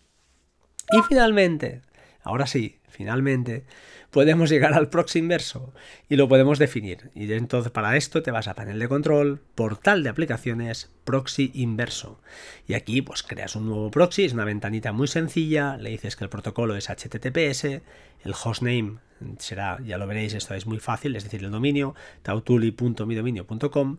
[0.92, 1.82] Y finalmente,
[2.24, 3.64] ahora sí, finalmente,
[4.12, 5.74] podemos llegar al proxy inverso
[6.10, 7.10] y lo podemos definir.
[7.16, 12.22] Y entonces para esto te vas a panel de control, portal de aplicaciones, proxy inverso.
[12.68, 16.26] Y aquí pues creas un nuevo proxy, es una ventanita muy sencilla, le dices que
[16.26, 18.98] el protocolo es HTTPS, el hostname
[19.40, 23.98] será, ya lo veréis, esto es muy fácil, es decir, el dominio, tautuli.midominio.com,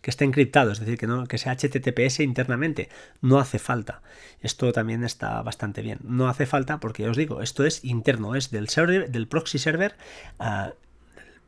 [0.00, 2.88] que esté encriptado, es decir, que, no, que sea HTTPS internamente.
[3.20, 4.00] No hace falta.
[4.40, 5.98] Esto también está bastante bien.
[6.04, 9.58] No hace falta porque ya os digo, esto es interno, es del, server, del proxy
[9.58, 9.96] server,
[10.38, 10.70] uh,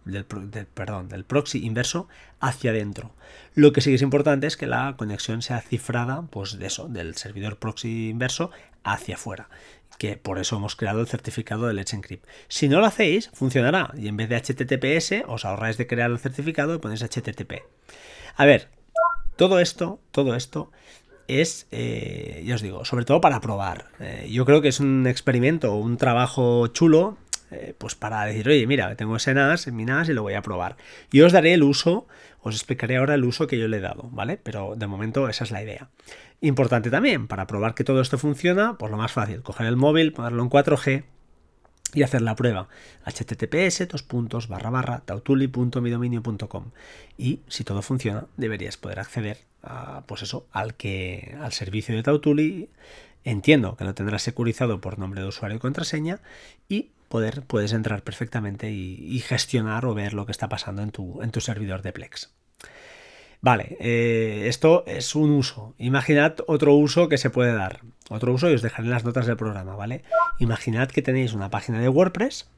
[0.07, 2.09] del, perdón, del proxy inverso
[2.40, 3.12] hacia adentro.
[3.55, 6.88] Lo que sí que es importante es que la conexión sea cifrada, pues de eso,
[6.88, 8.51] del servidor proxy inverso
[8.85, 9.49] hacia afuera
[9.99, 12.27] que por eso hemos creado el certificado de Let's Encrypt.
[12.49, 16.19] Si no lo hacéis, funcionará y en vez de HTTPS os ahorráis de crear el
[16.19, 17.62] certificado y ponéis HTTP.
[18.37, 18.69] A ver,
[19.37, 20.71] todo esto, todo esto
[21.29, 23.87] es, eh, ya os digo, sobre todo para probar.
[24.01, 27.19] Eh, yo creo que es un experimento, un trabajo chulo,
[27.50, 30.35] eh, pues para decir, oye, mira, tengo ese NAS, en mi NAS y lo voy
[30.35, 30.76] a probar.
[31.12, 32.06] Y os daré el uso,
[32.40, 34.38] os explicaré ahora el uso que yo le he dado, ¿vale?
[34.42, 35.88] Pero de momento esa es la idea.
[36.40, 40.12] Importante también, para probar que todo esto funciona, pues lo más fácil, coger el móvil,
[40.12, 41.04] ponerlo en 4G
[41.94, 42.68] y hacer la prueba.
[43.04, 46.70] https dos puntos barra barra tautuli.midominio.com
[47.16, 52.02] y si todo funciona deberías poder acceder a, pues eso, al que al servicio de
[52.02, 52.68] Tautuli.
[53.24, 56.20] Entiendo que lo tendrás securizado por nombre de usuario y contraseña
[57.09, 61.31] poder, puedes entrar perfectamente y, gestionar o ver lo que está pasando en tu, en
[61.31, 62.33] tu servidor de Plex.
[63.40, 65.75] Vale, eh, esto es un uso.
[65.79, 67.81] Imaginad otro uso que se puede dar.
[68.09, 70.03] Otro uso y os dejaré en las notas del programa, ¿vale?
[70.38, 72.49] Imaginad que tenéis una página de WordPress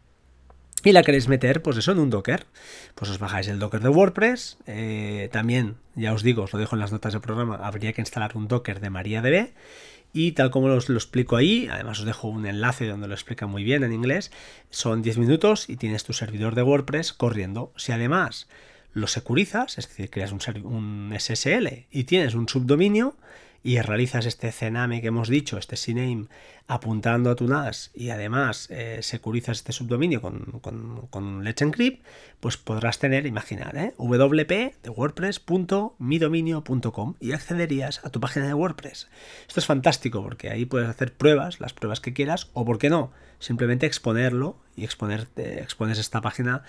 [0.84, 2.46] y la queréis meter, pues eso, en un Docker.
[2.94, 4.58] Pues os bajáis el Docker de WordPress.
[4.66, 8.00] Eh, también, ya os digo, os lo dejo en las notas del programa, habría que
[8.00, 9.52] instalar un Docker de MariaDB.
[10.12, 13.46] Y tal como os lo explico ahí, además os dejo un enlace donde lo explica
[13.46, 14.30] muy bien en inglés,
[14.70, 17.72] son 10 minutos y tienes tu servidor de WordPress corriendo.
[17.76, 18.48] Si además
[18.92, 23.16] lo securizas, es decir, creas un, SSL y tienes un subdominio
[23.62, 26.26] y realizas este CNAME que hemos dicho, este CNAME,
[26.66, 30.60] apuntando a tu NAS y además eh, securizas este subdominio con,
[31.10, 32.04] con, Let's Encrypt,
[32.40, 33.94] pues podrás tener, imaginar, ¿eh?
[33.98, 39.08] wp de wordpress.midominio.com y accederías a tu página de WordPress.
[39.48, 42.90] Esto es fantástico porque ahí puedes hacer pruebas, las pruebas que quieras, o por qué
[42.90, 46.62] no, simplemente exponerlo y exponerte, expones esta página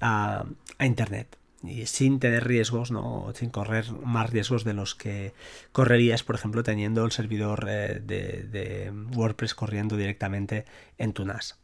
[0.00, 0.44] a
[0.80, 3.32] Internet y sin tener riesgos, ¿no?
[3.34, 5.32] sin correr más riesgos de los que
[5.72, 10.64] correrías, por ejemplo, teniendo el servidor eh, de, WordPress corriendo directamente
[10.98, 11.58] en tu NAS.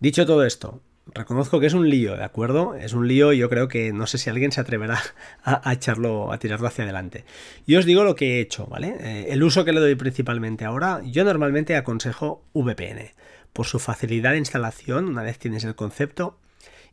[0.00, 2.74] Dicho todo esto, reconozco que es un lío, ¿de acuerdo?
[2.74, 5.00] Es un lío y yo creo que no sé si alguien se atreverá
[5.42, 7.24] a, echarlo, a tirarlo hacia adelante.
[7.66, 8.96] Yo os digo lo que he hecho, ¿vale?
[9.00, 13.12] Eh, el uso que le doy principalmente ahora, yo normalmente aconsejo VPN
[13.52, 16.38] por su facilidad de instalación una vez tienes el concepto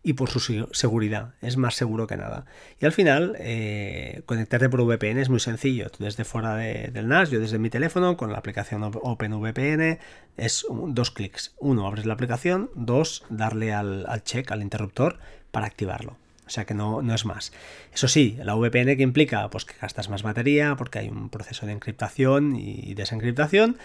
[0.05, 1.33] y por su seguridad.
[1.41, 2.45] Es más seguro que nada.
[2.79, 5.89] Y al final, eh, conectarte por VPN es muy sencillo.
[5.89, 9.97] Tú desde fuera del NAS, yo desde mi teléfono, con la aplicación OpenVPN,
[10.37, 11.55] es dos clics.
[11.57, 12.69] Uno, abres la aplicación.
[12.75, 15.17] Dos, darle al, al check, al interruptor,
[15.49, 16.17] para activarlo.
[16.45, 17.51] O sea que no, no, es más.
[17.91, 21.65] Eso sí, la VPN que implica pues que gastas más batería porque hay un proceso
[21.65, 23.77] de encriptación y desencriptación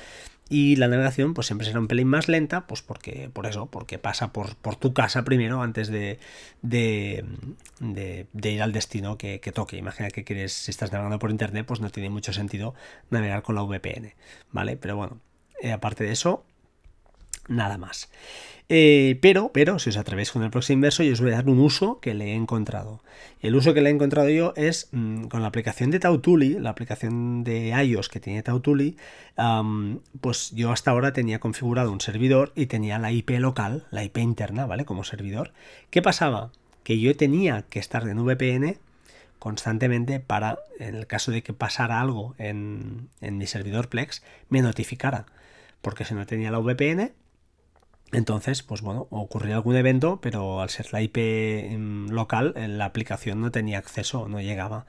[0.53, 4.01] y la navegación pues siempre será un pelín más lenta, pues porque, por eso, porque
[4.01, 6.19] pasa por, por tu casa primero antes de,
[6.61, 7.25] de,
[8.35, 9.77] ir al destino que, toque.
[9.77, 12.75] Imagina que quieres, si estás navegando por internet, pues no tiene mucho sentido
[13.11, 14.13] navegar con la VPN,
[14.51, 14.77] ¿vale?
[14.77, 15.21] Pero bueno,
[15.63, 16.45] eh, aparte de eso,
[17.51, 18.09] nada más.
[18.73, 21.49] Eh, pero, pero, si os atrevéis con el próximo inverso, yo os voy a dar
[21.49, 23.03] un uso que le he encontrado.
[23.41, 26.71] El uso que le he encontrado yo es mm, con la aplicación de Tautuli, la
[26.71, 28.97] aplicación de iOS que tiene Tautuli,
[30.21, 34.19] pues yo hasta ahora tenía configurado un servidor y tenía la IP local, la IP
[34.19, 34.85] interna, ¿vale?
[34.85, 35.53] Como servidor.
[35.91, 36.53] ¿Qué pasaba?
[36.85, 38.79] Que yo tenía que estar en VPN
[39.41, 44.63] constantemente para, en el caso de que pasara algo en, en mi servidor Plex, me
[44.63, 45.27] notificara.
[45.81, 47.13] Porque si no tenía la VPN,
[48.13, 51.17] entonces, pues bueno, ocurría algún evento, pero al ser la IP
[51.79, 54.87] mm, local, la aplicación no tenía acceso, no llegaba.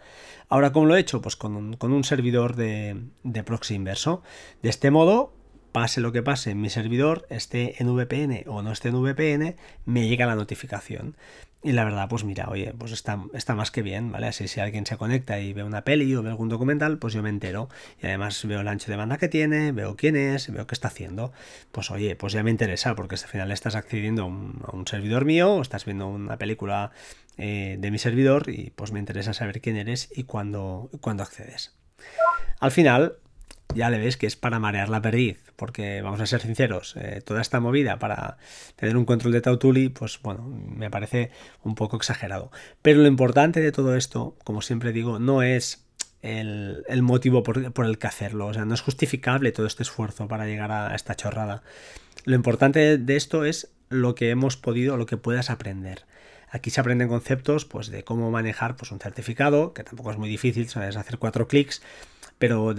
[0.49, 1.21] Ahora, ¿cómo lo he hecho?
[1.21, 4.23] Pues con un, servidor de, de proxy inverso.
[4.63, 5.33] De este modo,
[5.71, 9.55] pase lo que pase en mi servidor, esté en VPN o no esté en VPN,
[9.85, 11.15] me llega la notificación.
[11.63, 14.27] Y la verdad, pues mira, oye, pues está, está más que bien, ¿vale?
[14.27, 17.21] Así si alguien se conecta y ve una peli o ve algún documental, pues yo
[17.21, 17.69] me entero.
[18.01, 20.87] Y además veo el ancho de banda que tiene, veo quién es, veo qué está
[20.87, 21.31] haciendo.
[21.71, 25.53] Pues oye, pues ya me interesa, porque al final estás accediendo a un, servidor mío,
[25.53, 26.91] o estás viendo una película
[27.37, 31.75] eh, de mi servidor, y pues me interesa saber quién eres y cuándo, cuándo accedes.
[32.59, 33.17] Al final,
[33.73, 37.21] ya le ves que es para marear la perdiz, porque vamos a ser sinceros, eh,
[37.25, 38.37] toda esta movida para
[38.75, 41.31] tener un control de Tautuli, pues bueno, me parece
[41.63, 42.51] un poco exagerado.
[42.81, 45.85] Pero lo importante de todo esto, como siempre digo, no es
[46.21, 50.45] el, motivo por, el que hacerlo, o sea, no es justificable todo este esfuerzo para
[50.45, 51.63] llegar a esta chorrada.
[52.25, 56.05] Lo importante de esto es lo que hemos podido, lo que puedas aprender.
[56.49, 60.29] Aquí se aprenden conceptos pues, de cómo manejar pues, un certificado, que tampoco es muy
[60.29, 61.81] difícil, sabes hacer cuatro clics,
[62.41, 62.73] pero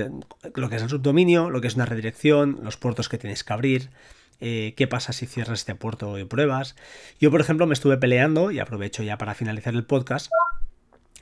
[0.56, 3.52] lo que es el subdominio, lo que es una redirección, los puertos que tienes que
[3.52, 3.90] abrir,
[4.40, 6.74] eh, qué pasa si cierras este puerto y pruebas.
[7.20, 10.32] Yo, por ejemplo, me estuve peleando, y aprovecho ya para finalizar el podcast,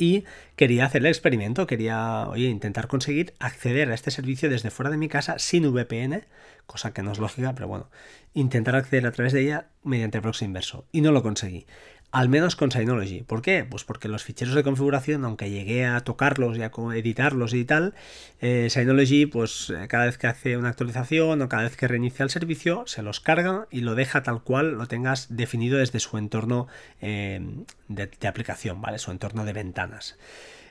[0.00, 0.22] Y
[0.54, 4.96] quería hacer el experimento, quería oye, intentar conseguir acceder a este servicio desde fuera de
[4.96, 6.24] mi casa sin VPN,
[6.66, 7.90] cosa que no es lógica, pero bueno,
[8.32, 10.86] intentar acceder a través de ella mediante proxy inverso.
[10.92, 11.66] Y no lo conseguí
[12.10, 13.22] al menos con Synology.
[13.22, 13.66] ¿Por qué?
[13.68, 17.94] Pues porque los ficheros de configuración, aunque llegué a tocarlos y a editarlos y tal,
[18.40, 22.22] eh, Synology, pues eh, cada vez que hace una actualización o cada vez que reinicia
[22.22, 26.16] el servicio, se los carga y lo deja tal cual lo tengas definido desde su
[26.16, 26.66] entorno
[27.02, 27.40] eh,
[27.88, 28.98] de, aplicación, ¿vale?
[28.98, 30.16] Su entorno de ventanas.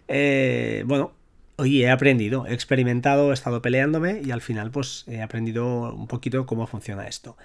[0.08, 1.14] bueno,
[1.58, 6.08] hoy he aprendido, he experimentado, he estado peleándome y al final pues he aprendido un
[6.08, 7.38] poquito cómo funciona esto.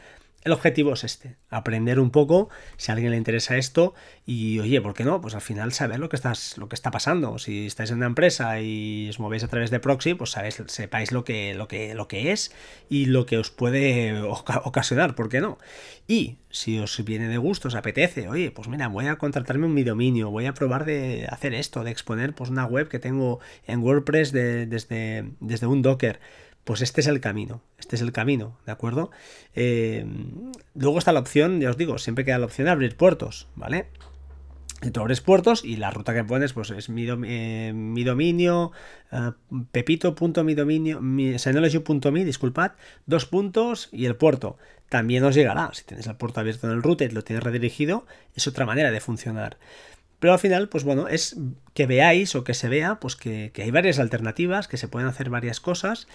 [0.45, 3.95] El objetivo es este, aprender un poco, si a alguien le interesa esto,
[4.27, 5.21] y oye, ¿por qué no?
[5.21, 7.39] Pues al final saber lo que, estás, lo que está pasando.
[7.39, 11.13] Si estáis en una empresa y os movéis a través de proxy, pues sabéis, sepáis
[11.13, 12.53] lo que, lo, que, lo que es
[12.89, 15.59] y lo que os puede ocasionar, ¿por qué no?
[16.09, 19.75] Y si os viene de gusto, os apetece, oye, pues mira, voy a contratarme un
[19.75, 23.39] mi dominio, voy a probar de hacer esto, de exponer pues una web que tengo
[23.65, 26.19] en WordPress desde, desde un Docker
[26.65, 29.11] pues este es el camino, este es el camino, ¿de acuerdo?
[29.55, 30.07] Eh,
[30.75, 33.87] luego está la opción, ya os digo, siempre queda la opción de abrir puertos, ¿vale?
[34.91, 38.73] tú abres puertos y la ruta que pones pues es mi, eh, mi dominio
[39.13, 39.33] uh,
[39.71, 42.73] pepito.midominio mi, synology.me disculpad
[43.07, 44.59] dos puntos y el puerto
[44.89, 48.07] también os llegará si tienes el puerto abierto en el router y lo tienes redirigido
[48.35, 49.57] es otra manera de funcionar
[50.19, 51.37] pero al final, pues bueno, es
[51.75, 55.31] que veáis o que se vea, pues que hay varias alternativas, que se pueden hacer
[55.31, 56.07] varias cosas,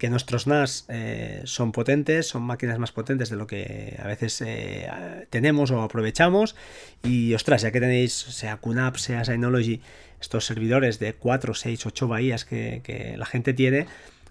[0.00, 4.40] que nuestros NAS eh, son potentes, son máquinas más potentes de lo que a veces
[4.40, 4.88] eh,
[5.28, 6.56] tenemos o aprovechamos.
[7.04, 9.82] Y ostras, ya que tenéis, sea QNAP, sea Synology,
[10.18, 13.86] estos servidores de 4, 6, 8 bahías que, la gente tiene,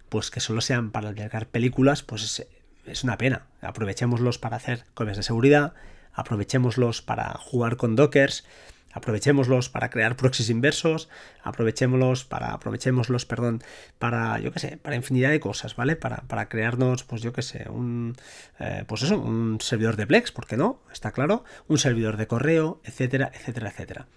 [0.10, 2.48] pues que solo sean para albergar películas, pues es,
[2.88, 3.46] es una pena.
[3.62, 5.74] Aprovechémoslos para hacer copias de seguridad,
[6.14, 8.44] aprovechémoslos para jugar con dockers
[8.92, 11.10] aprovechémoslos para crear proxies inversos,
[11.44, 13.62] aprovechémoslos para, aprovechémoslos, perdón,
[13.98, 15.96] para, yo qué sé, para infinidad de cosas, ¿vale?
[15.96, 18.16] Para, para crearnos, pues yo qué sé, un,
[18.60, 20.82] eh, pues eso, un servidor de Plex, ¿por qué no?
[20.92, 24.08] Está claro, un servidor de correo, etcétera, etcétera, etcétera.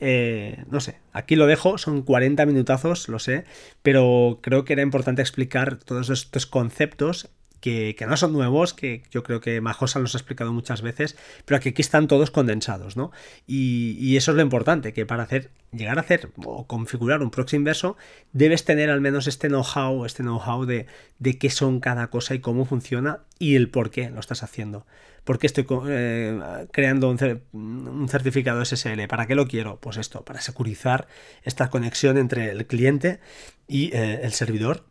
[0.00, 3.44] Eh, no sé, aquí lo dejo, son 40 minutazos, lo sé,
[3.82, 7.30] pero creo que era importante explicar todos estos conceptos
[7.62, 11.60] que, no son nuevos, que yo creo que Majosa los ha explicado muchas veces, pero
[11.60, 13.12] que aquí están todos condensados, ¿no?
[13.46, 17.56] Y, eso es lo importante, que para hacer, llegar a hacer o configurar un proxy
[17.56, 17.96] inverso,
[18.32, 20.86] debes tener al menos este know-how, este know-how de,
[21.18, 24.84] de qué son cada cosa y cómo funciona y el por qué lo estás haciendo.
[25.24, 29.06] ¿Por qué estoy eh, creando un, certificado SSL?
[29.08, 29.78] ¿Para qué lo quiero?
[29.80, 31.06] Pues esto, para securizar
[31.44, 33.20] esta conexión entre el cliente
[33.68, 34.84] y eh, el servidor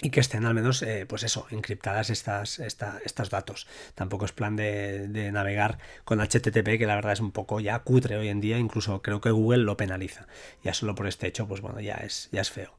[0.00, 3.66] y que estén al menos, eh, pues eso, encriptadas estas, estos datos.
[3.94, 8.16] Tampoco es plan de, navegar con HTTP, que la verdad es un poco ya cutre
[8.16, 10.26] hoy en día, incluso creo que Google lo penaliza.
[10.62, 12.74] Ya solo por este hecho, pues bueno, ya es, ya es feo.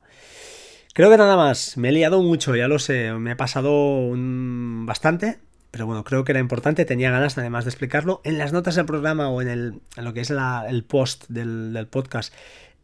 [0.94, 5.40] Creo que nada más, me he liado mucho, ya lo sé, me he pasado bastante,
[5.70, 8.22] pero bueno, creo que era importante, tenía ganas además de explicarlo.
[8.24, 11.88] En las notas del programa o en, el, lo que es el post del, del
[11.88, 12.34] podcast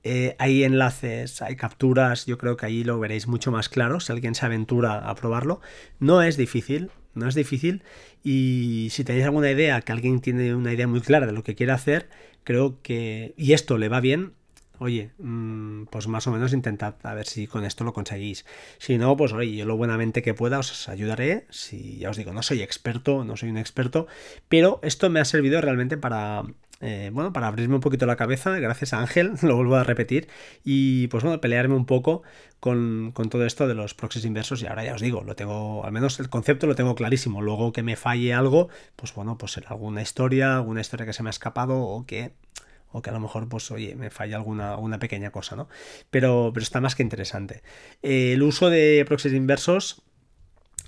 [0.03, 4.11] eh, hay enlaces, hay capturas, yo creo que ahí lo veréis mucho más claro si
[4.11, 5.61] alguien se aventura a probarlo.
[5.99, 7.83] No es difícil, no es difícil
[8.23, 11.55] y si tenéis alguna idea, que alguien tiene una idea muy clara de lo que
[11.55, 12.09] quiere hacer,
[12.43, 13.33] creo que...
[13.37, 14.33] y esto le va bien,
[14.79, 18.45] oye, mm, pues más o menos intentad a ver si con esto lo conseguís.
[18.79, 21.45] Si no, pues oye, yo lo buenamente que pueda os ayudaré.
[21.49, 24.07] Si ya os digo, no soy experto, no soy un experto,
[24.49, 26.43] pero esto me ha servido realmente para
[26.83, 30.27] eh, bueno, para abrirme un poquito la cabeza, gracias a Ángel, lo vuelvo a repetir,
[30.65, 32.23] y pues bueno, pelearme un poco
[32.59, 35.93] con, todo esto de los proxies inversos y ahora ya os digo, lo tengo, al
[35.93, 38.67] menos el concepto lo tengo clarísimo, luego que me falle algo,
[38.97, 42.33] pues bueno, pues será alguna historia, alguna historia que se me ha escapado o que
[42.91, 45.67] o que a lo mejor, pues oye, me falla alguna, alguna pequeña cosa, ¿no?
[46.11, 47.63] Pero, pero está más que interesante.
[48.03, 50.03] el uso de proxies inversos,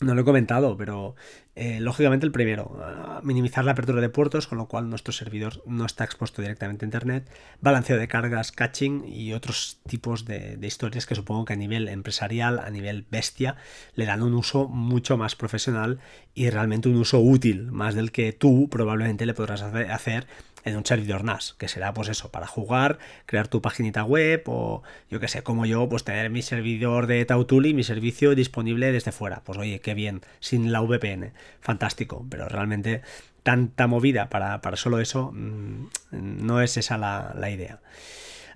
[0.01, 1.15] no lo he comentado, pero
[1.55, 2.77] eh, lógicamente el primero,
[3.23, 6.87] minimizar la apertura de puertos, con lo cual nuestro servidor no está expuesto directamente a
[6.87, 7.29] Internet,
[7.61, 12.59] balanceo de cargas, caching y otros tipos de, historias que supongo que a nivel empresarial,
[12.59, 13.55] a nivel bestia,
[13.95, 15.99] le dan un uso mucho más profesional
[16.33, 20.27] y realmente un uso útil, más del que tú probablemente le podrás hacer
[20.65, 24.83] en un servidor NAS, que será pues eso, para jugar, crear tu paginita web o
[25.09, 29.11] yo que sé, como yo, pues tener mi servidor de Tautuli, mi servicio disponible desde
[29.11, 29.41] fuera.
[29.45, 33.01] Pues oye, qué bien, sin la VPN, fantástico, pero realmente
[33.43, 37.79] tanta movida para, solo eso, mm, no es esa la idea.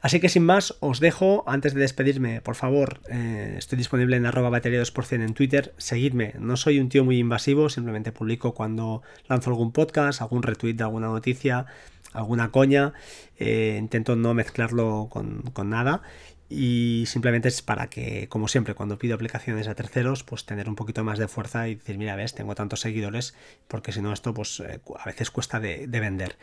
[0.02, 1.44] Así que sin más, os dejo.
[1.46, 5.74] Antes de despedirme, por favor, eh, estoy disponible en arroba batería 2% en Twitter.
[5.78, 6.36] Seguidme.
[6.40, 10.84] No soy un tío muy invasivo, simplemente publico cuando lanzo algún podcast, algún retweet de
[10.84, 11.66] alguna noticia,
[12.14, 12.94] alguna coña.
[13.38, 16.02] Eh, intento no mezclarlo con, con nada
[16.50, 20.76] y simplemente es para que, como siempre, cuando pido aplicaciones a terceros, pues tener un
[20.76, 23.36] poquito más de fuerza y decir, mira, ves, tengo tantos seguidores,
[23.68, 26.38] porque si no esto, pues eh, a veces cuesta de, vender.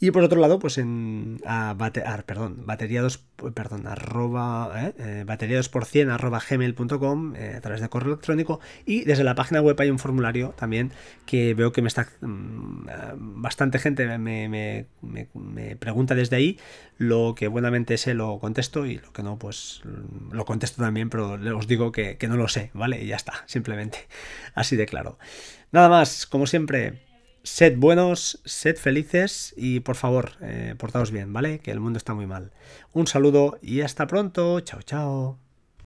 [0.00, 1.76] Y por otro lado, pues en a
[2.24, 3.18] perdón, batería 2,
[3.54, 8.60] perdón, arroba, eh, eh, batería 2 por 100 arroba gmail.com a través de correo electrónico
[8.86, 10.92] y desde la página web hay un formulario también
[11.26, 12.86] que veo que me está mm,
[13.42, 14.86] bastante gente me, me,
[15.34, 16.58] me pregunta desde ahí,
[16.98, 19.82] lo que buenamente sé lo contesto y lo que no, pues pues
[20.30, 23.02] lo contesto también, pero os digo que, no lo sé, ¿vale?
[23.02, 24.06] Y ya está, simplemente.
[24.54, 25.18] Así de claro.
[25.72, 27.02] Nada más, como siempre,
[27.42, 31.58] sed buenos, sed felices y por favor, eh, portaos bien, ¿vale?
[31.58, 32.52] Que el mundo está muy mal.
[32.92, 34.60] Un saludo y hasta pronto.
[34.60, 35.39] Chao, chao.